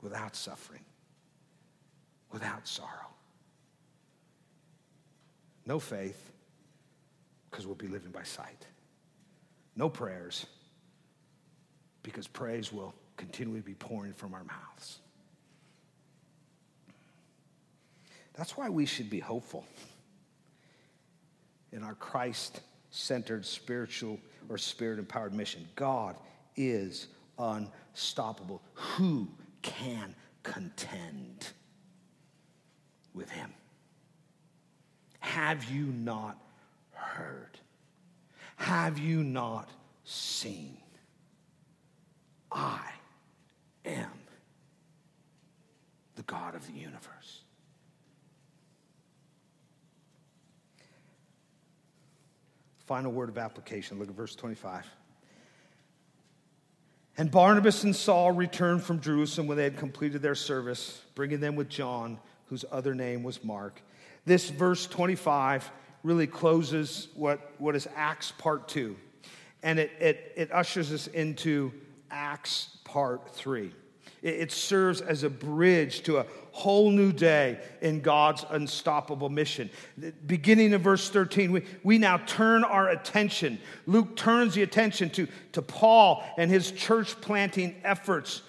without 0.00 0.34
suffering, 0.34 0.84
without 2.32 2.66
sorrow. 2.66 2.88
No 5.66 5.78
faith, 5.78 6.27
because 7.50 7.66
we'll 7.66 7.74
be 7.74 7.88
living 7.88 8.10
by 8.10 8.22
sight. 8.22 8.66
No 9.76 9.88
prayers, 9.88 10.46
because 12.02 12.26
praise 12.26 12.72
will 12.72 12.94
continually 13.16 13.60
be 13.60 13.74
pouring 13.74 14.12
from 14.12 14.34
our 14.34 14.44
mouths. 14.44 14.98
That's 18.34 18.56
why 18.56 18.68
we 18.68 18.86
should 18.86 19.10
be 19.10 19.18
hopeful 19.18 19.66
in 21.72 21.82
our 21.82 21.94
Christ 21.94 22.60
centered 22.90 23.44
spiritual 23.44 24.18
or 24.48 24.58
spirit 24.58 24.98
empowered 24.98 25.34
mission. 25.34 25.66
God 25.74 26.16
is 26.56 27.08
unstoppable. 27.38 28.62
Who 28.74 29.28
can 29.62 30.14
contend 30.42 31.48
with 33.12 33.28
him? 33.30 33.52
Have 35.20 35.64
you 35.64 35.86
not 35.86 36.40
heard? 36.98 37.58
Have 38.56 38.98
you 38.98 39.22
not 39.22 39.70
seen? 40.04 40.78
I 42.50 42.80
am 43.84 44.10
the 46.16 46.22
God 46.22 46.54
of 46.54 46.66
the 46.66 46.72
universe. 46.72 47.42
Final 52.86 53.12
word 53.12 53.28
of 53.28 53.38
application. 53.38 53.98
Look 53.98 54.08
at 54.08 54.14
verse 54.14 54.34
25. 54.34 54.86
And 57.18 57.30
Barnabas 57.30 57.84
and 57.84 57.94
Saul 57.94 58.32
returned 58.32 58.82
from 58.82 59.00
Jerusalem 59.00 59.46
when 59.46 59.56
they 59.56 59.64
had 59.64 59.76
completed 59.76 60.22
their 60.22 60.34
service, 60.36 61.02
bringing 61.14 61.40
them 61.40 61.56
with 61.56 61.68
John, 61.68 62.18
whose 62.46 62.64
other 62.70 62.94
name 62.94 63.22
was 63.22 63.44
Mark. 63.44 63.82
This 64.24 64.48
verse 64.50 64.86
25 64.86 65.70
really 66.02 66.26
closes 66.26 67.08
what, 67.14 67.52
what 67.58 67.74
is 67.74 67.88
Acts 67.96 68.32
part 68.32 68.68
two. 68.68 68.96
And 69.62 69.78
it, 69.78 69.90
it, 69.98 70.32
it 70.36 70.52
ushers 70.52 70.92
us 70.92 71.06
into 71.08 71.72
Acts 72.10 72.78
part 72.84 73.34
three. 73.34 73.72
It, 74.22 74.34
it 74.34 74.52
serves 74.52 75.00
as 75.00 75.22
a 75.22 75.30
bridge 75.30 76.02
to 76.02 76.18
a 76.18 76.26
whole 76.52 76.90
new 76.90 77.12
day 77.12 77.60
in 77.80 78.00
God's 78.00 78.44
unstoppable 78.50 79.28
mission. 79.28 79.70
Beginning 80.26 80.72
in 80.72 80.82
verse 80.82 81.08
13, 81.08 81.52
we, 81.52 81.64
we 81.84 81.98
now 81.98 82.16
turn 82.18 82.64
our 82.64 82.88
attention. 82.88 83.60
Luke 83.86 84.16
turns 84.16 84.54
the 84.54 84.62
attention 84.62 85.10
to, 85.10 85.28
to 85.52 85.62
Paul 85.62 86.24
and 86.36 86.50
his 86.50 86.72
church 86.72 87.20
planting 87.20 87.76
efforts 87.84 88.42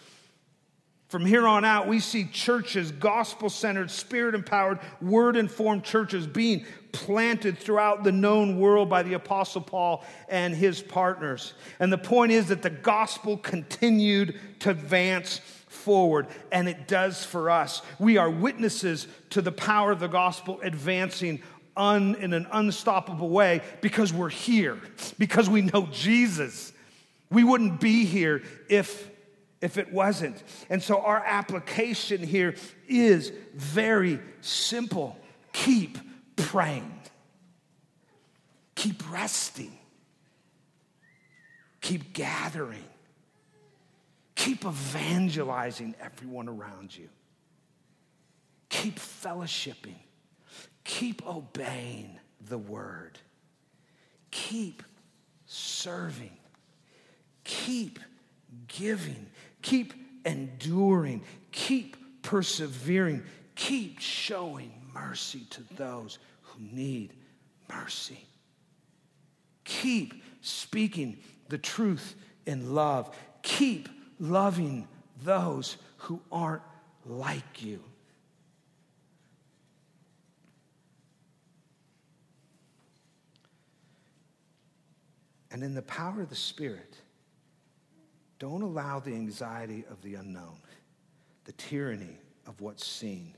from 1.10 1.26
here 1.26 1.48
on 1.48 1.66
out, 1.66 1.88
we 1.88 2.00
see 2.00 2.26
churches, 2.26 2.92
gospel 2.92 3.50
centered, 3.50 3.90
spirit 3.90 4.36
empowered, 4.36 4.78
word 5.02 5.36
informed 5.36 5.84
churches 5.84 6.28
being 6.28 6.66
planted 6.92 7.58
throughout 7.58 8.04
the 8.04 8.12
known 8.12 8.60
world 8.60 8.92
by 8.92 9.02
the 9.02 9.14
Apostle 9.14 9.62
Paul 9.62 10.04
and 10.28 10.54
his 10.54 10.84
partners. 10.84 11.54
And 11.80 11.92
the 11.92 11.98
point 11.98 12.32
is 12.32 12.50
that 12.50 12.62
the 12.62 12.70
gospel 12.70 13.38
continued 13.38 14.40
to 14.60 14.70
advance 14.70 15.40
forward, 15.68 16.28
and 16.52 16.70
it 16.70 16.88
does 16.88 17.26
for 17.26 17.50
us. 17.50 17.82
We 17.98 18.18
are 18.18 18.30
witnesses 18.30 19.08
to 19.32 19.42
the 19.42 19.52
power 19.52 19.92
of 19.92 20.00
the 20.00 20.08
gospel 20.08 20.60
advancing 20.62 21.42
un, 21.76 22.18
in 22.20 22.34
an 22.34 22.46
unstoppable 22.52 23.30
way 23.30 23.62
because 23.82 24.14
we're 24.14 24.30
here, 24.30 24.78
because 25.18 25.50
we 25.50 25.64
know 25.64 25.88
Jesus. 25.92 26.72
We 27.32 27.44
wouldn't 27.44 27.80
be 27.80 28.06
here 28.06 28.44
if 28.70 29.10
if 29.62 29.78
it 29.78 29.92
wasn't. 29.92 30.44
And 30.70 30.82
so 30.82 31.02
our 31.02 31.24
application 31.26 32.24
here 32.24 32.56
is 32.88 33.32
very 33.56 34.20
simple. 34.42 35.18
Keep 35.54 35.98
praying, 36.36 36.94
keep 38.76 39.12
resting, 39.12 39.78
keep 41.82 42.14
gathering, 42.14 42.86
keep 44.36 44.66
evangelizing 44.66 45.96
everyone 46.02 46.48
around 46.50 46.96
you. 46.96 47.10
keep 48.70 49.00
fellowshipping, 49.00 49.98
keep 50.84 51.26
obeying 51.28 52.20
the 52.48 52.58
word, 52.58 53.20
keep 54.32 54.84
serving, 55.46 56.38
keep 57.44 58.00
giving, 58.68 59.28
keep 59.62 59.94
enduring, 60.26 61.22
keep 61.52 61.98
persevering, 62.22 63.24
keep 63.56 64.00
showing 64.00 64.72
mercy 64.94 65.46
to 65.50 65.64
those 65.76 66.20
who 66.42 66.62
need 66.72 67.14
mercy. 67.70 68.26
Keep 69.64 70.24
speaking 70.42 71.20
the 71.50 71.58
truth 71.58 72.16
in 72.46 72.74
love. 72.74 73.16
Keep 73.42 73.90
loving 74.20 74.88
those 75.24 75.78
who 75.98 76.22
aren't 76.32 76.64
like 77.06 77.62
you. 77.62 77.82
And 85.52 85.64
in 85.64 85.74
the 85.74 85.82
power 85.82 86.22
of 86.22 86.30
the 86.30 86.36
Spirit, 86.36 86.96
don't 88.40 88.62
allow 88.62 89.00
the 89.00 89.14
anxiety 89.14 89.84
of 89.92 90.02
the 90.02 90.16
unknown, 90.16 90.58
the 91.44 91.52
tyranny 91.54 92.18
of 92.48 92.60
what's 92.62 92.86
seen, 92.86 93.36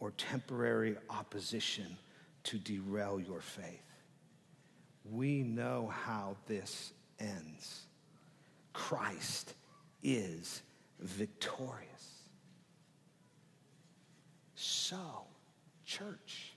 or 0.00 0.10
temporary 0.12 0.96
opposition 1.10 1.96
to 2.44 2.58
derail 2.58 3.20
your 3.20 3.40
faith. 3.40 3.84
We 5.04 5.42
know 5.42 5.92
how 6.04 6.36
this 6.46 6.92
ends. 7.20 7.82
Christ 8.72 9.54
is 10.02 10.62
victorious. 10.98 11.88
So, 14.54 15.26
church, 15.84 16.54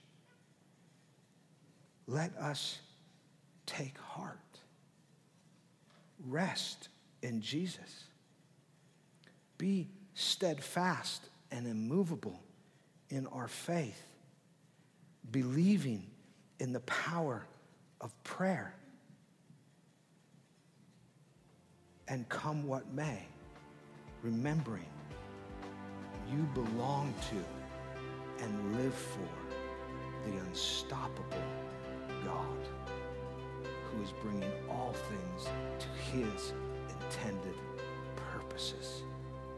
let 2.06 2.34
us 2.36 2.78
take 3.66 3.98
heart. 3.98 4.38
Rest 6.24 6.88
in 7.26 7.40
Jesus. 7.40 8.04
Be 9.58 9.88
steadfast 10.14 11.28
and 11.50 11.66
immovable 11.66 12.40
in 13.10 13.26
our 13.26 13.48
faith, 13.48 14.00
believing 15.32 16.06
in 16.60 16.72
the 16.72 16.80
power 16.80 17.44
of 18.00 18.12
prayer. 18.22 18.74
And 22.08 22.28
come 22.28 22.64
what 22.64 22.92
may, 22.92 23.26
remembering 24.22 24.86
you 26.30 26.48
belong 26.54 27.12
to 27.30 28.44
and 28.44 28.76
live 28.76 28.94
for 28.94 30.28
the 30.28 30.36
unstoppable 30.38 31.42
God 32.24 32.68
who 33.90 34.02
is 34.02 34.12
bringing 34.22 34.50
all 34.68 34.92
things 34.92 35.48
to 35.78 36.16
his 36.16 36.52
intended 37.06 37.54
purposes. 38.32 39.02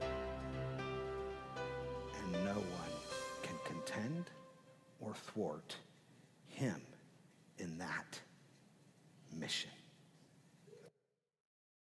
And 0.03 2.33
no 2.45 2.53
one 2.53 2.93
can 3.43 3.55
contend 3.65 4.25
or 5.01 5.15
thwart 5.15 5.77
him 6.47 6.81
in 7.59 7.79
that 7.79 8.21
mission. 9.33 9.71